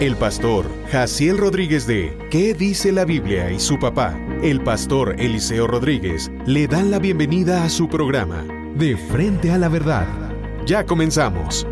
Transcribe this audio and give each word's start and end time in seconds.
El 0.00 0.16
pastor 0.16 0.66
Jaciel 0.90 1.36
Rodríguez 1.36 1.86
de 1.86 2.16
¿Qué 2.30 2.54
dice 2.54 2.90
la 2.90 3.04
Biblia? 3.04 3.50
y 3.50 3.60
su 3.60 3.78
papá, 3.78 4.18
el 4.42 4.62
pastor 4.62 5.20
Eliseo 5.20 5.66
Rodríguez, 5.66 6.30
le 6.46 6.66
dan 6.66 6.90
la 6.90 6.98
bienvenida 6.98 7.64
a 7.64 7.68
su 7.68 7.86
programa, 7.86 8.42
De 8.76 8.96
Frente 8.96 9.50
a 9.52 9.58
la 9.58 9.68
Verdad. 9.68 10.06
Ya 10.64 10.86
comenzamos. 10.86 11.66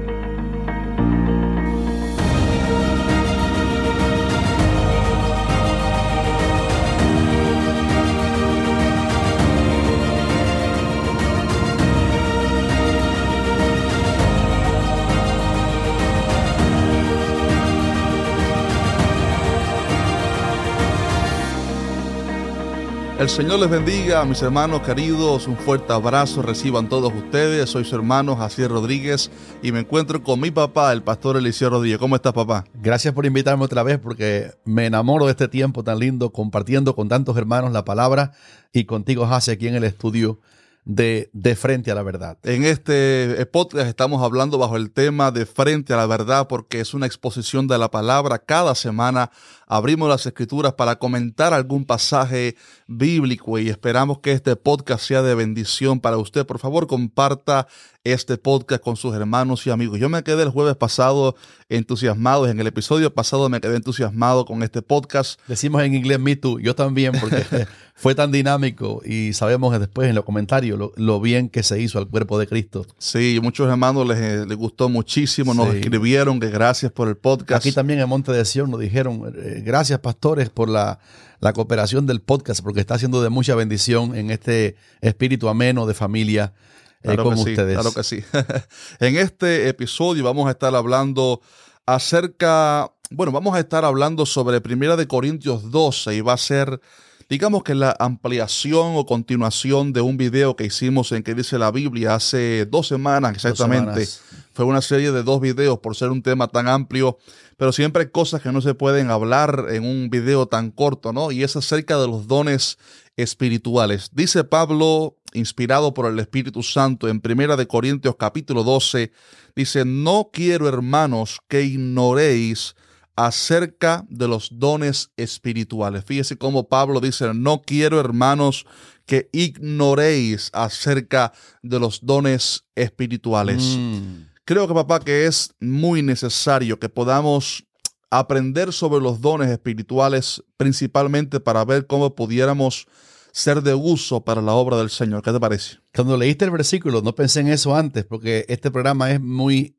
El 23.19 23.29
Señor 23.29 23.59
les 23.59 23.69
bendiga, 23.69 24.25
mis 24.25 24.41
hermanos 24.43 24.83
queridos. 24.83 25.49
Un 25.49 25.57
fuerte 25.57 25.93
abrazo 25.93 26.41
reciban 26.41 26.89
todos 26.89 27.13
ustedes. 27.13 27.69
Soy 27.69 27.85
su 27.85 27.97
hermano 27.97 28.37
Jacier 28.37 28.71
Rodríguez 28.71 29.33
y 29.61 29.73
me 29.73 29.81
encuentro 29.81 30.23
con 30.23 30.39
mi 30.39 30.53
papá, 30.53 30.93
el 30.93 31.03
pastor 31.03 31.37
Eliseo 31.37 31.71
Rodríguez. 31.71 31.99
¿Cómo 31.99 32.15
estás, 32.15 32.33
papá? 32.33 32.65
Gracias 32.75 33.13
por 33.13 33.27
invitarme 33.27 33.65
otra 33.65 33.83
vez 33.83 33.99
porque 33.99 34.53
me 34.65 34.87
enamoro 34.87 35.25
de 35.25 35.33
este 35.33 35.49
tiempo 35.49 35.83
tan 35.83 35.99
lindo 35.99 36.31
compartiendo 36.31 36.95
con 36.95 37.09
tantos 37.09 37.37
hermanos 37.37 37.73
la 37.73 37.85
palabra 37.85 38.31
y 38.73 38.85
contigo, 38.85 39.27
Jacier, 39.27 39.57
aquí 39.57 39.67
en 39.67 39.75
el 39.75 39.83
estudio 39.83 40.39
de, 40.89 41.55
frente 41.55 41.91
a 41.91 41.95
la 41.95 42.03
verdad. 42.03 42.39
En 42.45 42.65
este 42.65 43.45
podcast 43.53 43.87
estamos 43.87 44.23
hablando 44.23 44.57
bajo 44.57 44.77
el 44.77 44.91
tema 44.91 45.31
de 45.31 45.45
frente 45.45 45.93
a 45.93 45.99
la 45.99 46.07
verdad 46.07 46.49
porque 46.49 46.81
es 46.81 46.95
una 46.95 47.05
exposición 47.05 47.69
de 47.69 47.77
la 47.77 47.91
palabra. 47.91 48.39
Cada 48.39 48.75
semana 48.75 49.31
abrimos 49.67 50.09
las 50.09 50.25
escrituras 50.25 50.73
para 50.73 50.99
comentar 50.99 51.53
algún 51.53 51.85
pasaje 51.85 52.57
bíblico 52.87 53.59
y 53.59 53.69
esperamos 53.69 54.21
que 54.21 54.33
este 54.33 54.57
podcast 54.57 55.05
sea 55.05 55.21
de 55.21 55.35
bendición 55.35 56.01
para 56.01 56.17
usted. 56.17 56.47
Por 56.47 56.59
favor, 56.59 56.87
comparta 56.87 57.69
este 58.13 58.39
podcast 58.39 58.83
con 58.83 58.97
sus 58.97 59.15
hermanos 59.15 59.67
y 59.67 59.71
amigos. 59.71 59.99
Yo 59.99 60.09
me 60.09 60.23
quedé 60.23 60.43
el 60.43 60.51
jueves 60.51 60.77
pasado 60.77 61.37
entusiasmado, 61.69 62.49
en 62.49 62.59
el 62.61 62.67
episodio 62.67 63.13
pasado 63.13 63.49
me 63.49 63.61
quedé 63.61 63.77
entusiasmado 63.77 64.47
con 64.47 64.63
este 64.63 64.81
podcast. 64.81 65.39
Decimos 65.47 65.83
en 65.83 65.95
inglés 65.95 66.19
Me 66.19 66.35
Too, 66.37 66.61
yo 66.61 66.75
también, 66.75 67.13
porque 67.21 67.45
fue 67.95 68.15
tan 68.15 68.33
dinámico 68.33 69.03
y 69.05 69.33
sabemos 69.35 69.79
después 69.79 70.09
en 70.09 70.15
los 70.15 70.25
comentarios 70.25 70.93
lo, 70.97 71.21
bien 71.21 71.49
que 71.51 71.63
se 71.63 71.81
hizo 71.81 71.99
al 71.99 72.09
cuerpo 72.09 72.39
de 72.39 72.47
Cristo. 72.47 72.87
Sí, 72.99 73.39
muchos 73.43 73.69
hermanos 73.69 74.07
les, 74.07 74.19
eh, 74.19 74.47
les 74.47 74.57
gustó 74.57 74.89
muchísimo, 74.89 75.53
nos 75.53 75.75
escribieron 75.75 76.41
que 76.41 76.49
gracias 76.49 76.91
por 76.91 77.09
el 77.09 77.17
podcast. 77.17 77.65
Aquí 77.65 77.73
también 77.73 78.01
en 78.01 78.09
Monte 78.09 78.33
de 78.33 78.45
Sion 78.45 78.71
nos 78.71 78.81
dijeron, 78.81 79.33
eh, 79.37 79.63
gracias 79.65 79.99
pastores 79.99 80.49
por 80.49 80.69
la, 80.71 80.99
la 81.41 81.53
cooperación 81.53 82.07
del 82.07 82.21
podcast, 82.21 82.63
porque 82.63 82.81
está 82.81 82.95
haciendo 82.95 83.23
de 83.23 83.29
mucha 83.29 83.55
bendición 83.55 84.17
en 84.17 84.31
este 84.31 84.77
espíritu 85.01 85.49
ameno 85.49 85.87
de 85.87 85.95
familia 85.95 86.55
eh, 87.03 87.15
claro 87.15 87.31
que 87.31 87.37
sí, 87.37 87.55
Claro 87.55 87.93
que 87.93 88.03
sí. 88.03 88.25
en 89.01 89.17
este 89.17 89.69
episodio 89.69 90.25
vamos 90.25 90.49
a 90.49 90.51
estar 90.51 90.75
hablando 90.75 91.41
acerca, 91.87 92.93
bueno, 93.11 93.33
vamos 93.33 93.55
a 93.55 93.61
estar 93.61 93.85
hablando 93.85 94.27
sobre 94.27 94.61
Primera 94.61 94.97
de 94.97 95.07
Corintios 95.07 95.71
12 95.71 96.17
y 96.17 96.21
va 96.21 96.35
a 96.35 96.39
ser, 96.39 96.81
digamos 97.29 97.63
que 97.63 97.75
la 97.75 97.95
ampliación 97.99 98.95
o 98.97 99.05
continuación 99.05 99.93
de 99.93 100.01
un 100.01 100.17
video 100.17 100.57
que 100.57 100.65
hicimos 100.65 101.13
en 101.13 101.23
que 101.23 101.35
dice 101.35 101.59
la 101.59 101.71
Biblia 101.71 102.15
hace 102.15 102.65
dos 102.67 102.89
semanas 102.89 103.35
exactamente. 103.35 104.07
Fue 104.53 104.65
una 104.65 104.81
serie 104.81 105.13
de 105.13 105.23
dos 105.23 105.41
videos 105.41 105.79
por 105.79 105.95
ser 105.95 106.11
un 106.11 106.23
tema 106.23 106.49
tan 106.49 106.69
amplio, 106.69 107.19
pero 107.57 107.71
siempre 107.71 108.05
hay 108.05 108.11
cosas 108.11 108.43
que 108.43 108.51
no 108.51 108.61
se 108.61 108.75
pueden 108.75 109.11
hablar 109.11 109.67
en 109.71 109.85
un 109.85 110.11
video 110.11 110.47
tan 110.47 110.71
corto, 110.71 111.13
¿no? 111.13 111.31
Y 111.31 111.45
es 111.45 111.55
acerca 111.55 111.99
de 111.99 112.09
los 112.09 112.27
dones 112.27 112.79
espirituales. 113.17 114.11
Dice 114.13 114.43
Pablo, 114.45 115.17
inspirado 115.33 115.95
por 115.95 116.07
el 116.07 116.19
Espíritu 116.19 116.63
Santo, 116.63 117.09
en 117.09 117.21
Primera 117.21 117.57
de 117.57 117.69
Corintios 117.69 118.17
capítulo 118.17 118.65
12, 118.65 119.13
dice, 119.55 119.85
no 119.85 120.31
quiero, 120.33 120.69
hermanos, 120.69 121.39
que 121.47 121.63
ignoréis 121.63 122.75
acerca 123.19 124.07
de 124.09 124.29
los 124.29 124.49
dones 124.61 125.11
espirituales. 125.17 126.05
Fíjese 126.05 126.39
cómo 126.39 126.69
Pablo 126.69 127.01
dice, 127.01 127.35
no 127.35 127.63
quiero, 127.63 127.99
hermanos, 127.99 128.65
que 129.07 129.29
ignoréis 129.33 130.51
acerca 130.53 131.33
de 131.61 131.81
los 131.81 132.07
dones 132.07 132.65
espirituales. 132.77 133.77
Mm. 133.77 134.29
Creo 134.45 134.69
que 134.69 134.75
papá 134.75 135.01
que 135.01 135.27
es 135.27 135.53
muy 135.59 136.01
necesario 136.01 136.79
que 136.79 136.89
podamos 136.89 137.67
aprender 138.09 138.73
sobre 138.73 139.03
los 139.03 139.21
dones 139.21 139.51
espirituales, 139.51 140.45
principalmente 140.57 141.41
para 141.41 141.65
ver 141.65 141.89
cómo 141.89 142.15
pudiéramos 142.15 142.87
ser 143.33 143.63
de 143.63 143.75
uso 143.75 144.25
para 144.25 144.41
la 144.41 144.53
obra 144.53 144.77
del 144.77 144.91
Señor. 144.91 145.23
¿Qué 145.23 145.33
te 145.33 145.41
parece? 145.41 145.79
Cuando 145.93 146.17
leíste 146.17 146.45
el 146.45 146.53
versículo, 146.53 147.03
no 147.03 147.17
pensé 147.17 147.41
en 147.41 147.49
eso 147.49 147.75
antes, 147.75 148.05
porque 148.05 148.47
este 148.49 148.71
programa 148.71 149.11
es 149.11 149.21
muy 149.21 149.75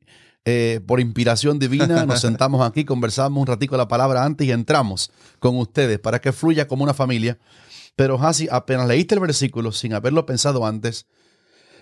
eh, 0.46 0.80
por 0.86 1.00
inspiración 1.00 1.60
divina. 1.60 2.06
Nos 2.06 2.22
sentamos 2.22 2.66
aquí, 2.66 2.86
conversamos 2.86 3.40
un 3.40 3.48
ratico 3.48 3.78
la 3.78 3.88
palabra 3.88 4.24
antes 4.24 4.48
y 4.48 4.52
entramos 4.52 5.12
con 5.40 5.58
ustedes 5.58 6.00
para 6.00 6.20
que 6.20 6.32
fluya 6.32 6.68
como 6.68 6.84
una 6.84 6.94
familia. 6.94 7.38
Pero 7.96 8.22
así 8.22 8.48
apenas 8.50 8.88
leíste 8.88 9.16
el 9.16 9.22
versículo 9.22 9.72
sin 9.72 9.94
haberlo 9.94 10.26
pensado 10.26 10.66
antes, 10.66 11.06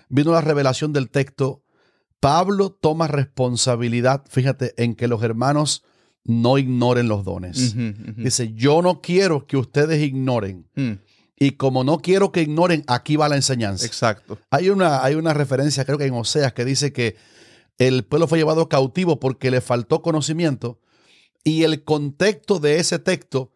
vino 0.08 0.32
la 0.32 0.40
revelación 0.40 0.92
del 0.92 1.10
texto. 1.10 1.62
Pablo 2.20 2.70
toma 2.70 3.06
responsabilidad, 3.06 4.24
fíjate, 4.28 4.74
en 4.82 4.96
que 4.96 5.06
los 5.06 5.22
hermanos 5.22 5.84
no 6.24 6.58
ignoren 6.58 7.08
los 7.08 7.24
dones. 7.24 7.74
Dice, 8.16 8.52
yo 8.52 8.82
no 8.82 9.00
quiero 9.00 9.46
que 9.46 9.56
ustedes 9.56 10.02
ignoren. 10.02 10.66
Hmm. 10.74 10.94
Y 11.38 11.52
como 11.52 11.84
no 11.84 11.98
quiero 12.00 12.32
que 12.32 12.42
ignoren, 12.42 12.82
aquí 12.88 13.16
va 13.16 13.28
la 13.28 13.36
enseñanza. 13.36 13.86
Exacto. 13.86 14.38
Hay 14.50 14.70
una, 14.70 15.04
hay 15.04 15.14
una 15.14 15.32
referencia, 15.32 15.84
creo 15.84 15.96
que 15.96 16.06
en 16.06 16.14
Oseas, 16.14 16.52
que 16.52 16.64
dice 16.64 16.92
que 16.92 17.16
el 17.78 18.04
pueblo 18.04 18.26
fue 18.26 18.38
llevado 18.38 18.68
cautivo 18.68 19.20
porque 19.20 19.50
le 19.50 19.60
faltó 19.60 20.02
conocimiento. 20.02 20.78
Y 21.44 21.62
el 21.62 21.84
contexto 21.84 22.58
de 22.58 22.78
ese 22.78 22.98
texto 22.98 23.52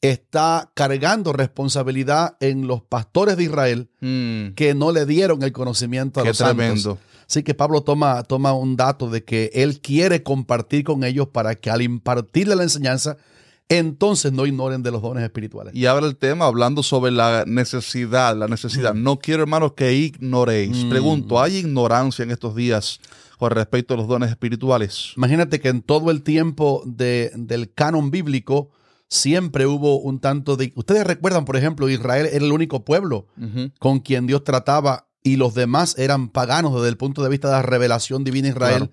está 0.00 0.72
cargando 0.74 1.32
responsabilidad 1.32 2.36
en 2.40 2.66
los 2.66 2.82
pastores 2.82 3.36
de 3.36 3.44
Israel 3.44 3.90
mm. 4.00 4.54
que 4.54 4.74
no 4.74 4.92
le 4.92 5.04
dieron 5.04 5.42
el 5.42 5.52
conocimiento 5.52 6.20
a 6.20 6.24
los 6.24 6.38
tremendo. 6.38 6.98
Así 7.28 7.42
que 7.44 7.54
Pablo 7.54 7.82
toma, 7.82 8.24
toma 8.24 8.54
un 8.54 8.76
dato 8.76 9.08
de 9.08 9.22
que 9.22 9.50
él 9.54 9.80
quiere 9.80 10.22
compartir 10.22 10.82
con 10.82 11.04
ellos 11.04 11.28
para 11.28 11.54
que 11.54 11.70
al 11.70 11.82
impartirle 11.82 12.56
la 12.56 12.64
enseñanza, 12.64 13.18
entonces 13.68 14.32
no 14.32 14.46
ignoren 14.46 14.82
de 14.82 14.90
los 14.90 15.00
dones 15.00 15.22
espirituales. 15.22 15.72
Y 15.76 15.86
ahora 15.86 16.06
el 16.06 16.16
tema 16.16 16.46
hablando 16.46 16.82
sobre 16.82 17.12
la 17.12 17.44
necesidad, 17.46 18.36
la 18.36 18.48
necesidad. 18.48 18.94
Mm. 18.94 19.02
No 19.04 19.18
quiero, 19.20 19.42
hermanos, 19.42 19.74
que 19.74 19.92
ignoréis. 19.92 20.84
Mm. 20.84 20.88
Pregunto, 20.88 21.40
¿hay 21.40 21.58
ignorancia 21.58 22.24
en 22.24 22.32
estos 22.32 22.56
días 22.56 23.00
con 23.40 23.52
respecto 23.52 23.94
a 23.94 23.96
los 23.96 24.06
dones 24.06 24.28
espirituales? 24.28 25.14
Imagínate 25.16 25.60
que 25.60 25.70
en 25.70 25.80
todo 25.80 26.10
el 26.10 26.22
tiempo 26.22 26.82
del 26.84 27.72
canon 27.72 28.10
bíblico 28.10 28.70
siempre 29.08 29.64
hubo 29.64 29.98
un 29.98 30.20
tanto 30.20 30.58
de... 30.58 30.74
Ustedes 30.76 31.06
recuerdan, 31.06 31.46
por 31.46 31.56
ejemplo, 31.56 31.88
Israel 31.88 32.28
era 32.30 32.44
el 32.44 32.52
único 32.52 32.84
pueblo 32.84 33.28
con 33.78 34.00
quien 34.00 34.26
Dios 34.26 34.44
trataba 34.44 35.08
y 35.22 35.36
los 35.36 35.54
demás 35.54 35.96
eran 35.98 36.28
paganos 36.28 36.74
desde 36.74 36.90
el 36.90 36.98
punto 36.98 37.22
de 37.22 37.30
vista 37.30 37.48
de 37.48 37.54
la 37.54 37.62
revelación 37.62 38.24
divina 38.24 38.48
de 38.48 38.52
Israel. 38.52 38.90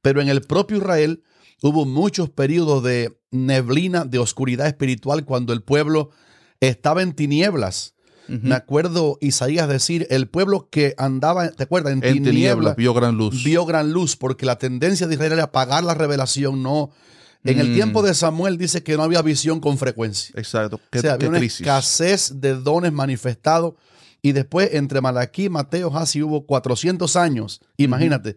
Pero 0.00 0.22
en 0.22 0.30
el 0.30 0.40
propio 0.40 0.78
Israel 0.78 1.22
hubo 1.60 1.84
muchos 1.84 2.30
periodos 2.30 2.82
de 2.82 3.20
neblina, 3.30 4.06
de 4.06 4.18
oscuridad 4.18 4.68
espiritual, 4.68 5.26
cuando 5.26 5.52
el 5.52 5.62
pueblo 5.62 6.08
estaba 6.60 7.02
en 7.02 7.12
tinieblas. 7.12 7.94
Me 8.40 8.54
acuerdo 8.54 9.18
Isaías 9.20 9.68
decir, 9.68 10.06
el 10.10 10.26
pueblo 10.26 10.68
que 10.70 10.94
andaba, 10.96 11.50
¿te 11.50 11.64
acuerdas? 11.64 11.92
En, 11.92 12.00
tinieblas, 12.00 12.76
vio 12.76 12.94
gran 12.94 13.16
luz. 13.16 13.44
Vio 13.44 13.66
gran 13.66 13.92
luz, 13.92 14.16
porque 14.16 14.46
la 14.46 14.56
tendencia 14.56 15.06
de 15.06 15.14
Israel 15.14 15.32
era 15.32 15.44
apagar 15.44 15.84
la 15.84 15.94
revelación, 15.94 16.62
no. 16.62 16.90
En 17.44 17.58
el 17.58 17.70
mm. 17.70 17.74
tiempo 17.74 18.02
de 18.02 18.14
Samuel 18.14 18.56
dice 18.56 18.82
que 18.82 18.96
no 18.96 19.02
había 19.02 19.20
visión 19.20 19.60
con 19.60 19.76
frecuencia. 19.76 20.32
Exacto. 20.36 20.76
o 20.76 20.98
sea, 20.98 21.14
había 21.14 21.28
una 21.28 21.38
escasez 21.38 22.40
de 22.40 22.54
dones 22.54 22.92
manifestados. 22.92 23.74
Y 24.24 24.32
después, 24.32 24.70
entre 24.72 25.00
Malaquí 25.00 25.46
y 25.46 25.48
Mateo, 25.48 25.94
así 25.96 26.22
hubo 26.22 26.46
400 26.46 27.16
años. 27.16 27.60
Imagínate, 27.76 28.36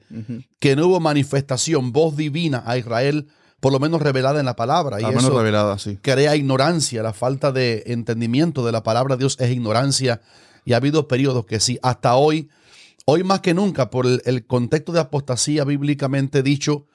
que 0.60 0.76
no 0.76 0.88
hubo 0.88 1.00
manifestación, 1.00 1.92
voz 1.92 2.18
divina 2.18 2.64
a 2.66 2.78
Israel 2.78 3.28
por 3.60 3.72
lo 3.72 3.80
menos 3.80 4.02
revelada 4.02 4.40
en 4.40 4.46
la 4.46 4.56
palabra. 4.56 5.00
y 5.02 5.06
menos 5.06 5.34
revelada, 5.34 5.78
sí. 5.80 5.98
Crea 6.02 6.36
ignorancia, 6.36 7.02
la 7.04 7.14
falta 7.14 7.52
de 7.52 7.84
entendimiento 7.88 8.66
de 8.66 8.72
la 8.72 8.84
palabra 8.84 9.16
de 9.16 9.20
Dios 9.20 9.38
es 9.40 9.52
ignorancia. 9.52 10.22
Y 10.66 10.74
ha 10.74 10.78
habido 10.78 11.08
periodos 11.08 11.46
que 11.46 11.60
sí, 11.60 11.80
hasta 11.84 12.16
hoy, 12.16 12.50
hoy 13.06 13.24
más 13.24 13.42
que 13.42 13.54
nunca, 13.54 13.90
por 13.90 14.06
el, 14.06 14.46
contexto 14.46 14.92
de 14.92 15.00
apostasía 15.00 15.64
bíblicamente 15.64 16.42
dicho, 16.44 16.86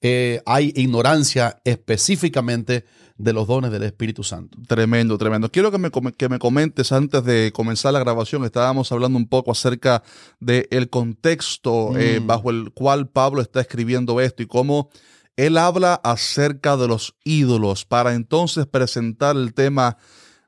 eh, 0.00 0.40
hay 0.46 0.72
ignorancia 0.76 1.60
específicamente 1.64 2.84
de 3.18 3.32
los 3.32 3.48
dones 3.48 3.70
del 3.72 3.82
Espíritu 3.82 4.22
Santo. 4.22 4.56
Tremendo, 4.66 5.18
tremendo. 5.18 5.50
Quiero 5.50 5.70
que 5.72 5.78
me, 5.78 5.90
que 5.90 6.28
me 6.28 6.38
comentes 6.38 6.92
antes 6.92 7.24
de 7.24 7.52
comenzar 7.52 7.92
la 7.92 7.98
grabación, 7.98 8.44
estábamos 8.44 8.90
hablando 8.92 9.18
un 9.18 9.28
poco 9.28 9.50
acerca 9.50 10.04
del 10.38 10.88
contexto 10.88 11.98
eh, 11.98 12.20
mm. 12.20 12.26
bajo 12.26 12.50
el 12.50 12.70
cual 12.72 13.08
Pablo 13.08 13.42
está 13.42 13.60
escribiendo 13.60 14.20
esto 14.20 14.42
y 14.42 14.46
cómo 14.46 14.90
él 15.38 15.56
habla 15.56 15.94
acerca 15.94 16.76
de 16.76 16.88
los 16.88 17.14
ídolos 17.22 17.84
para 17.84 18.14
entonces 18.14 18.66
presentar 18.66 19.36
el 19.36 19.54
tema 19.54 19.96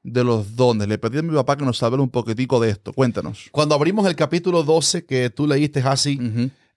de 0.03 0.25
los 0.25 0.57
dones. 0.57 0.89
Le 0.89 0.99
pedí 0.99 1.19
a 1.19 1.23
mi 1.23 1.33
papá 1.33 1.57
que 1.57 1.65
nos 1.65 1.81
hablara 1.85 2.03
un 2.03 2.11
poquitico 2.11 2.59
de 2.59 2.71
esto. 2.71 2.93
Cuéntanos. 2.93 3.51
Cuando 3.53 3.77
abrimos 3.77 4.05
el 4.09 4.17
capítulo 4.17 4.65
12 4.65 5.07
que 5.07 5.31
tú 5.31 5.47
leíste 5.47 5.79
así, 5.79 6.19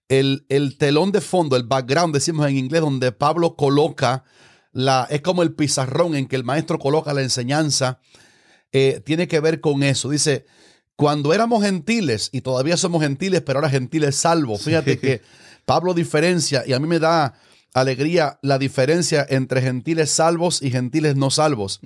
el, 0.09 0.45
el, 0.49 0.77
telón 0.77 1.11
de 1.11 1.21
fondo, 1.21 1.55
el 1.55 1.63
background, 1.63 2.13
decimos 2.13 2.47
en 2.47 2.55
inglés, 2.55 2.81
donde 2.81 3.11
Pablo 3.11 3.55
coloca 3.55 4.23
la, 4.73 5.07
es 5.09 5.21
como 5.21 5.41
el 5.41 5.53
pizarrón 5.53 6.13
en 6.13 6.27
que 6.27 6.35
el 6.35 6.43
maestro 6.43 6.77
coloca 6.77 7.13
la 7.13 7.23
enseñanza, 7.23 7.99
eh, 8.71 9.01
tiene 9.03 9.27
que 9.27 9.39
ver 9.39 9.59
con 9.59 9.81
eso. 9.81 10.11
Dice, 10.11 10.45
cuando 10.95 11.33
éramos 11.33 11.63
gentiles, 11.63 12.29
y 12.31 12.41
todavía 12.41 12.77
somos 12.77 13.01
gentiles, 13.01 13.41
pero 13.41 13.57
ahora 13.57 13.71
gentiles 13.71 14.17
salvos. 14.17 14.61
Fíjate 14.61 14.99
que 14.99 15.23
Pablo 15.65 15.95
diferencia, 15.95 16.63
y 16.67 16.73
a 16.73 16.79
mí 16.79 16.87
me 16.87 16.99
da 16.99 17.33
alegría 17.73 18.39
la 18.41 18.59
diferencia 18.59 19.25
entre 19.27 19.61
gentiles 19.61 20.11
salvos 20.11 20.61
y 20.61 20.69
gentiles 20.69 21.15
no 21.15 21.29
salvos. 21.29 21.81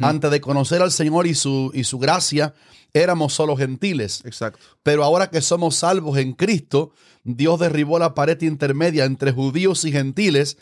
Antes 0.00 0.30
de 0.30 0.40
conocer 0.40 0.82
al 0.82 0.92
Señor 0.92 1.26
y 1.26 1.34
su, 1.34 1.70
y 1.74 1.84
su 1.84 1.98
gracia, 1.98 2.54
éramos 2.94 3.34
solo 3.34 3.56
gentiles. 3.56 4.22
Exacto. 4.24 4.64
Pero 4.82 5.04
ahora 5.04 5.30
que 5.30 5.40
somos 5.40 5.76
salvos 5.76 6.18
en 6.18 6.32
Cristo, 6.32 6.92
Dios 7.24 7.60
derribó 7.60 7.98
la 7.98 8.14
pared 8.14 8.40
intermedia 8.42 9.04
entre 9.04 9.32
judíos 9.32 9.84
y 9.84 9.92
gentiles. 9.92 10.56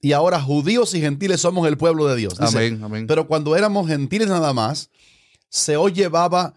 Y 0.00 0.12
ahora 0.12 0.40
judíos 0.40 0.94
y 0.94 1.00
gentiles 1.00 1.40
somos 1.40 1.66
el 1.66 1.76
pueblo 1.76 2.06
de 2.06 2.16
Dios. 2.16 2.40
amén, 2.40 2.80
amén. 2.82 3.06
Pero 3.06 3.26
cuando 3.26 3.56
éramos 3.56 3.88
gentiles 3.88 4.28
nada 4.28 4.52
más, 4.52 4.90
se 5.48 5.76
os 5.76 5.92
llevaba 5.92 6.54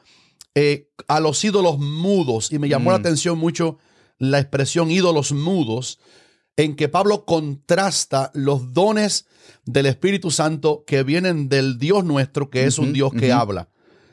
eh, 0.55 0.89
a 1.07 1.19
los 1.19 1.43
ídolos 1.43 1.79
mudos. 1.79 2.51
Y 2.51 2.59
me 2.59 2.69
llamó 2.69 2.91
la 2.91 2.97
mm. 2.97 3.01
atención 3.01 3.37
mucho 3.37 3.77
la 4.17 4.39
expresión 4.39 4.91
ídolos 4.91 5.31
mudos, 5.31 5.99
en 6.57 6.75
que 6.75 6.89
Pablo 6.89 7.25
contrasta 7.25 8.31
los 8.33 8.73
dones 8.73 9.25
del 9.65 9.85
Espíritu 9.85 10.31
Santo 10.31 10.83
que 10.85 11.03
vienen 11.03 11.49
del 11.49 11.77
Dios 11.77 12.03
nuestro, 12.03 12.49
que 12.49 12.65
es 12.65 12.77
un 12.77 12.93
Dios 12.93 13.11
que 13.13 13.31
habla. 13.31 13.69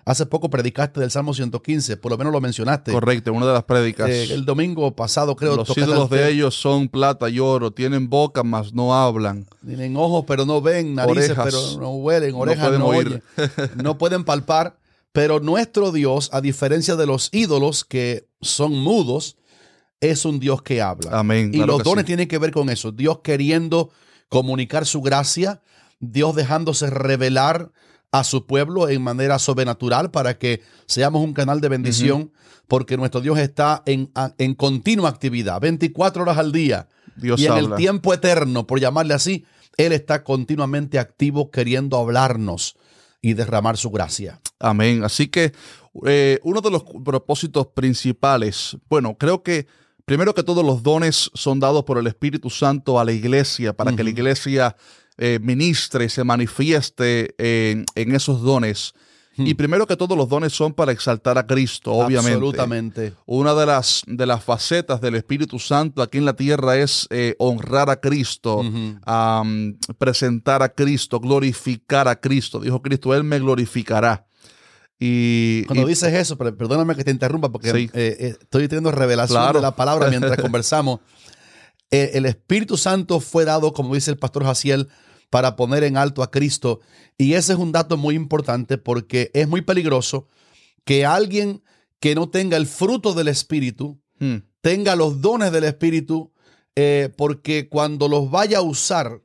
Hace 0.08 0.24
poco 0.24 0.48
predicaste 0.48 1.00
del 1.00 1.10
Salmo 1.10 1.34
115, 1.34 1.98
por 1.98 2.10
lo 2.10 2.16
menos 2.16 2.32
lo 2.32 2.40
mencionaste. 2.40 2.92
Correcto, 2.92 3.30
una 3.30 3.46
de 3.46 3.52
las 3.52 3.64
prédicas. 3.64 4.08
Eh, 4.08 4.32
el 4.32 4.46
domingo 4.46 4.96
pasado 4.96 5.36
creo. 5.36 5.54
Los 5.54 5.76
ídolos 5.76 6.08
de 6.08 6.30
ellos 6.30 6.54
son 6.54 6.88
plata 6.88 7.28
y 7.28 7.40
oro, 7.40 7.72
tienen 7.72 8.08
boca 8.08 8.42
mas 8.42 8.72
no 8.72 8.94
hablan. 8.94 9.46
Tienen 9.66 9.98
ojos 9.98 10.24
pero 10.26 10.46
no 10.46 10.62
ven, 10.62 10.94
narices 10.94 11.36
pero 11.36 11.60
no 11.78 11.90
huelen, 11.96 12.34
orejas 12.34 12.78
no, 12.78 12.86
oyen, 12.86 13.22
no 13.76 13.98
pueden 13.98 14.24
palpar. 14.24 14.78
Pero 15.12 15.40
nuestro 15.40 15.92
Dios, 15.92 16.30
a 16.32 16.40
diferencia 16.40 16.96
de 16.96 17.04
los 17.04 17.28
ídolos 17.32 17.84
que 17.84 18.28
son 18.40 18.78
mudos, 18.78 19.36
es 20.00 20.24
un 20.24 20.38
Dios 20.38 20.62
que 20.62 20.80
habla. 20.80 21.18
Amén. 21.18 21.50
Y 21.52 21.58
los 21.58 21.82
dones 21.82 22.04
tienen 22.04 22.28
que 22.28 22.38
ver 22.38 22.50
con 22.52 22.70
eso. 22.70 22.92
Dios 22.92 23.20
queriendo 23.22 23.90
comunicar 24.28 24.86
su 24.86 25.00
gracia, 25.02 25.62
Dios 26.00 26.36
dejándose 26.36 26.90
revelar 26.90 27.72
a 28.10 28.24
su 28.24 28.46
pueblo 28.46 28.88
en 28.88 29.02
manera 29.02 29.38
sobrenatural 29.38 30.10
para 30.10 30.38
que 30.38 30.62
seamos 30.86 31.22
un 31.22 31.34
canal 31.34 31.60
de 31.60 31.68
bendición, 31.68 32.32
porque 32.66 32.96
nuestro 32.96 33.20
Dios 33.20 33.38
está 33.38 33.82
en, 33.86 34.10
en, 34.38 34.54
continua 34.54 35.08
actividad, 35.08 35.60
24 35.60 36.22
horas 36.22 36.38
al 36.38 36.52
día. 36.52 36.88
Dios 37.16 37.40
y 37.40 37.46
en 37.46 37.54
el 37.54 37.74
tiempo 37.74 38.14
eterno, 38.14 38.66
por 38.66 38.80
llamarle 38.80 39.14
así, 39.14 39.44
Él 39.76 39.92
está 39.92 40.22
continuamente 40.22 40.98
activo 40.98 41.50
queriendo 41.50 41.98
hablarnos 41.98 42.76
y 43.20 43.34
derramar 43.34 43.76
su 43.76 43.90
gracia. 43.90 44.40
Amén. 44.58 45.04
Así 45.04 45.28
que 45.28 45.52
eh, 46.06 46.38
uno 46.44 46.60
de 46.60 46.70
los 46.70 46.84
propósitos 47.04 47.68
principales, 47.68 48.76
bueno, 48.88 49.16
creo 49.18 49.42
que 49.42 49.66
primero 50.08 50.34
que 50.34 50.42
todos 50.42 50.64
los 50.64 50.82
dones 50.82 51.30
son 51.34 51.60
dados 51.60 51.84
por 51.84 51.98
el 51.98 52.06
Espíritu 52.08 52.50
Santo 52.50 52.98
a 52.98 53.04
la 53.04 53.12
iglesia 53.12 53.72
para 53.72 53.94
que 53.94 54.02
la 54.02 54.10
iglesia 54.10 54.74
eh, 55.20 55.40
ministre, 55.42 56.08
se 56.08 56.22
manifieste 56.22 57.34
en, 57.38 58.14
esos 58.14 58.40
dones. 58.40 58.94
Hmm. 59.36 59.48
Y 59.48 59.54
primero 59.54 59.84
que 59.84 59.96
todo, 59.96 60.14
los 60.14 60.28
dones 60.28 60.52
son 60.52 60.72
para 60.72 60.92
exaltar 60.92 61.36
a 61.38 61.46
Cristo, 61.46 61.92
obviamente. 61.92 62.34
Absolutamente. 62.34 63.12
Una 63.26 63.52
de 63.54 63.66
las, 63.66 64.02
de 64.06 64.26
las 64.26 64.44
facetas 64.44 65.00
del 65.00 65.16
Espíritu 65.16 65.58
Santo 65.58 66.02
aquí 66.02 66.18
en 66.18 66.24
la 66.24 66.34
tierra 66.34 66.76
es 66.76 67.08
eh, 67.10 67.34
honrar 67.38 67.90
a 67.90 68.00
Cristo, 68.00 68.62
presentar 69.98 70.62
a 70.62 70.68
Cristo, 70.68 71.18
glorificar 71.18 72.06
a 72.06 72.20
Cristo. 72.20 72.60
Dijo 72.60 72.80
Cristo, 72.80 73.12
Él 73.12 73.24
me 73.24 73.40
glorificará. 73.40 74.27
Y, 74.98 75.64
Cuando 75.64 75.86
dices 75.86 76.12
eso, 76.12 76.36
perdóname 76.36 76.96
que 76.96 77.04
te 77.04 77.10
interrumpa 77.10 77.50
porque 77.50 77.88
eh, 77.92 78.36
estoy 78.40 78.66
teniendo 78.66 78.90
revelación 78.90 79.52
de 79.52 79.60
la 79.60 79.76
palabra 79.76 80.08
mientras 80.10 80.36
conversamos. 80.40 81.00
el 81.90 82.26
Espíritu 82.26 82.76
Santo 82.76 83.20
fue 83.20 83.44
dado, 83.44 83.72
como 83.72 83.94
dice 83.94 84.10
el 84.10 84.18
pastor 84.18 84.44
Jaciel, 84.44 84.88
para 85.30 85.56
poner 85.56 85.84
en 85.84 85.96
alto 85.96 86.22
a 86.22 86.30
Cristo. 86.30 86.80
Y 87.16 87.34
ese 87.34 87.52
es 87.52 87.58
un 87.58 87.72
dato 87.72 87.96
muy 87.96 88.14
importante 88.14 88.78
porque 88.78 89.30
es 89.34 89.48
muy 89.48 89.62
peligroso 89.62 90.28
que 90.84 91.04
alguien 91.04 91.62
que 92.00 92.14
no 92.14 92.30
tenga 92.30 92.56
el 92.56 92.66
fruto 92.66 93.12
del 93.12 93.28
Espíritu, 93.28 94.00
hmm. 94.20 94.36
tenga 94.60 94.96
los 94.96 95.20
dones 95.20 95.52
del 95.52 95.64
Espíritu, 95.64 96.32
eh, 96.76 97.12
porque 97.16 97.68
cuando 97.68 98.08
los 98.08 98.30
vaya 98.30 98.58
a 98.58 98.62
usar, 98.62 99.20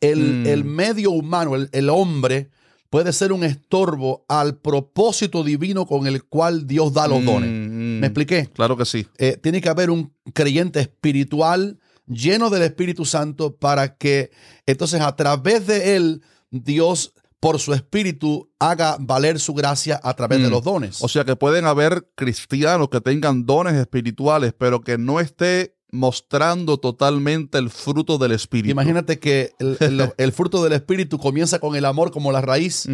el, 0.00 0.44
hmm. 0.44 0.68
medio 0.68 1.10
humano, 1.10 1.54
el, 1.56 1.90
hombre, 1.90 2.50
puede 2.94 3.12
ser 3.12 3.32
un 3.32 3.42
estorbo 3.42 4.24
al 4.28 4.58
propósito 4.58 5.42
divino 5.42 5.84
con 5.84 6.06
el 6.06 6.22
cual 6.22 6.64
Dios 6.68 6.92
da 6.92 7.08
los 7.08 7.24
dones. 7.24 7.50
Hmm, 7.50 7.98
¿Me 7.98 8.06
expliqué? 8.06 8.48
Claro 8.54 8.76
que 8.76 8.84
sí. 8.84 9.04
Eh, 9.18 9.36
tiene 9.36 9.60
que 9.60 9.68
haber 9.68 9.90
un 9.90 10.12
creyente 10.32 10.78
espiritual 10.78 11.80
lleno 12.06 12.50
del 12.50 12.62
Espíritu 12.62 13.04
Santo 13.04 13.56
para 13.56 13.96
que 13.96 14.30
entonces 14.64 15.00
a 15.00 15.16
través 15.16 15.66
de 15.66 15.96
él 15.96 16.22
Dios 16.52 17.14
por 17.40 17.58
su 17.58 17.74
espíritu 17.74 18.52
haga 18.60 18.96
valer 19.00 19.40
su 19.40 19.54
gracia 19.54 20.00
a 20.00 20.14
través 20.14 20.40
de 20.40 20.46
mm. 20.46 20.52
los 20.52 20.62
dones. 20.62 21.02
O 21.02 21.08
sea 21.08 21.24
que 21.24 21.34
pueden 21.34 21.64
haber 21.64 22.06
cristianos 22.14 22.90
que 22.90 23.00
tengan 23.00 23.44
dones 23.44 23.74
espirituales, 23.74 24.54
pero 24.56 24.82
que 24.82 24.98
no 24.98 25.18
esté 25.18 25.74
mostrando 25.94 26.78
totalmente 26.78 27.56
el 27.56 27.70
fruto 27.70 28.18
del 28.18 28.32
espíritu. 28.32 28.70
Imagínate 28.70 29.18
que 29.18 29.52
el, 30.18 30.32
fruto 30.32 30.62
del 30.62 30.72
espíritu 30.72 31.18
comienza 31.18 31.60
con 31.60 31.76
el 31.76 31.84
amor 31.84 32.10
como 32.10 32.32
la 32.32 32.40
raíz. 32.40 32.86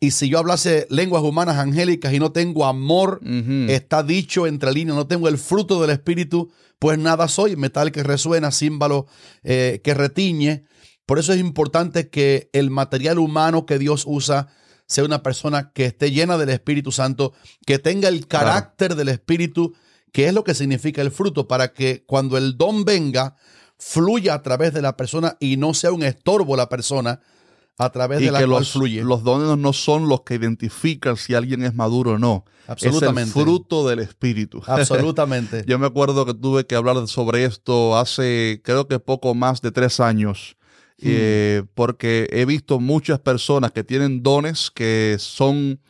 Y 0.00 0.10
si 0.10 0.28
yo 0.28 0.40
hablase 0.40 0.88
lenguas 0.90 1.22
humanas 1.22 1.58
angélicas 1.58 2.12
y 2.12 2.18
no 2.18 2.32
tengo 2.32 2.66
amor, 2.66 3.20
está 3.68 4.02
dicho 4.02 4.48
entre 4.48 4.72
líneas, 4.72 4.96
no 4.96 5.06
tengo 5.06 5.28
el 5.28 5.38
fruto 5.38 5.80
del 5.80 5.90
Espíritu, 5.90 6.50
pues 6.80 6.98
nada 6.98 7.28
soy, 7.28 7.54
metal 7.54 7.92
que 7.92 8.02
resuena, 8.02 8.50
címbalo 8.50 9.06
eh, 9.44 9.80
que 9.84 9.94
retiñe. 9.94 10.64
Por 11.06 11.20
eso 11.20 11.32
es 11.32 11.38
importante 11.38 12.08
que 12.08 12.50
el 12.52 12.70
material 12.70 13.20
humano 13.20 13.64
que 13.64 13.78
Dios 13.78 14.02
usa 14.04 14.48
sea 14.86 15.04
una 15.04 15.22
persona 15.22 15.70
que 15.72 15.86
esté 15.86 16.10
llena 16.10 16.36
del 16.36 16.48
Espíritu 16.48 16.90
Santo, 16.90 17.32
que 17.64 17.78
tenga 17.78 18.08
el 18.08 18.26
carácter 18.26 18.96
del 18.96 19.08
Espíritu, 19.08 19.74
que 20.12 20.28
es 20.28 20.34
lo 20.34 20.44
que 20.44 20.54
significa 20.54 21.02
el 21.02 21.10
fruto, 21.10 21.48
para 21.48 21.72
que 21.72 22.04
cuando 22.06 22.36
el 22.36 22.56
don 22.56 22.84
venga, 22.84 23.36
fluya 23.78 24.34
a 24.34 24.42
través 24.42 24.72
de 24.72 24.82
la 24.82 24.96
persona 24.96 25.36
y 25.40 25.56
no 25.56 25.74
sea 25.74 25.92
un 25.92 26.02
estorbo 26.02 26.56
la 26.56 26.68
persona, 26.68 27.20
a 27.78 27.90
través 27.90 28.20
de 28.20 28.30
la 28.30 28.40
que 28.40 28.46
los, 28.46 28.76
Los 28.76 29.24
dones 29.24 29.58
no 29.58 29.72
son 29.72 30.08
los 30.08 30.22
que 30.22 30.34
identifican 30.34 31.16
si 31.16 31.34
alguien 31.34 31.64
es 31.64 31.74
maduro 31.74 32.12
o 32.12 32.18
no. 32.18 32.44
Absolutamente. 32.66 33.30
Es 33.30 33.36
el 33.36 33.42
fruto 33.42 33.88
del 33.88 33.98
espíritu. 33.98 34.62
Absolutamente. 34.66 35.64
Yo 35.66 35.78
me 35.78 35.86
acuerdo 35.86 36.24
que 36.26 36.34
tuve 36.34 36.66
que 36.66 36.76
hablar 36.76 37.08
sobre 37.08 37.44
esto 37.44 37.96
hace, 37.96 38.60
creo 38.62 38.86
que 38.86 38.98
poco 39.00 39.34
más 39.34 39.62
de 39.62 39.72
tres 39.72 40.00
años. 40.00 40.56
Eh, 41.04 41.64
porque 41.74 42.28
he 42.30 42.44
visto 42.44 42.78
muchas 42.78 43.18
personas 43.18 43.72
que 43.72 43.82
tienen 43.84 44.22
dones 44.22 44.70
que 44.70 45.16
son, 45.18 45.80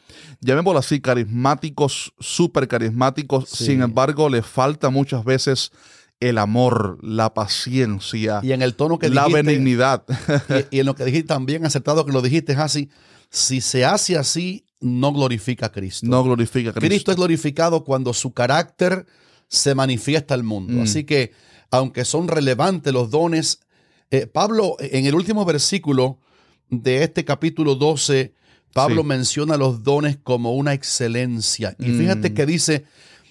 llamémoslo 0.40 0.78
así, 0.78 1.00
carismáticos, 1.00 2.14
súper 2.18 2.68
carismáticos, 2.68 3.48
sin 3.48 3.82
embargo, 3.82 4.28
le 4.28 4.42
falta 4.42 4.90
muchas 4.90 5.24
veces 5.24 5.72
el 6.20 6.38
amor, 6.38 6.98
la 7.02 7.34
paciencia. 7.34 8.40
Y 8.42 8.52
en 8.52 8.62
el 8.62 8.74
tono 8.74 8.98
que 8.98 9.08
la 9.08 9.28
benignidad. 9.28 10.04
Y, 10.70 10.80
en 10.80 10.86
lo 10.86 10.94
que 10.94 11.04
dijiste 11.04 11.28
también 11.28 11.66
aceptado 11.66 12.06
que 12.06 12.12
lo 12.12 12.22
dijiste 12.22 12.52
así. 12.52 12.90
Si 13.28 13.60
se 13.60 13.84
hace 13.84 14.16
así, 14.16 14.64
no 14.80 15.12
glorifica 15.12 15.66
a 15.66 15.72
Cristo. 15.72 16.06
No 16.06 16.22
glorifica 16.22 16.70
a 16.70 16.72
Cristo. 16.72 16.88
Cristo 16.88 17.10
es 17.10 17.16
glorificado 17.16 17.82
cuando 17.82 18.14
su 18.14 18.32
carácter 18.32 19.06
se 19.48 19.74
manifiesta 19.74 20.34
al 20.34 20.44
mundo. 20.44 20.74
Mm. 20.74 20.82
Así 20.82 21.04
que, 21.04 21.32
aunque 21.70 22.04
son 22.04 22.28
relevantes 22.28 22.92
los 22.92 23.10
dones, 23.10 23.60
eh, 24.12 24.26
Pablo, 24.26 24.76
en 24.78 25.06
el 25.06 25.14
último 25.14 25.46
versículo 25.46 26.18
de 26.68 27.02
este 27.02 27.24
capítulo 27.24 27.76
12, 27.76 28.34
Pablo 28.74 29.04
menciona 29.04 29.56
los 29.56 29.82
dones 29.82 30.18
como 30.22 30.52
una 30.54 30.74
excelencia. 30.74 31.74
Y 31.78 31.92
fíjate 31.92 32.28
mm. 32.28 32.34
que 32.34 32.44
dice, 32.44 32.84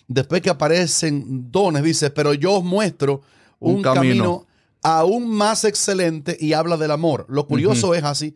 después 0.08 0.42
que 0.42 0.50
aparecen 0.50 1.52
dones, 1.52 1.84
dice, 1.84 2.10
pero 2.10 2.34
yo 2.34 2.54
os 2.54 2.64
muestro 2.64 3.22
un, 3.60 3.84
camino. 3.84 4.48
aún 4.82 5.30
más 5.30 5.66
excelente 5.66 6.36
y 6.40 6.54
habla 6.54 6.78
del 6.78 6.90
amor. 6.90 7.28
Lo 7.30 7.46
curioso 7.46 7.94
es 7.94 8.04
así, 8.04 8.34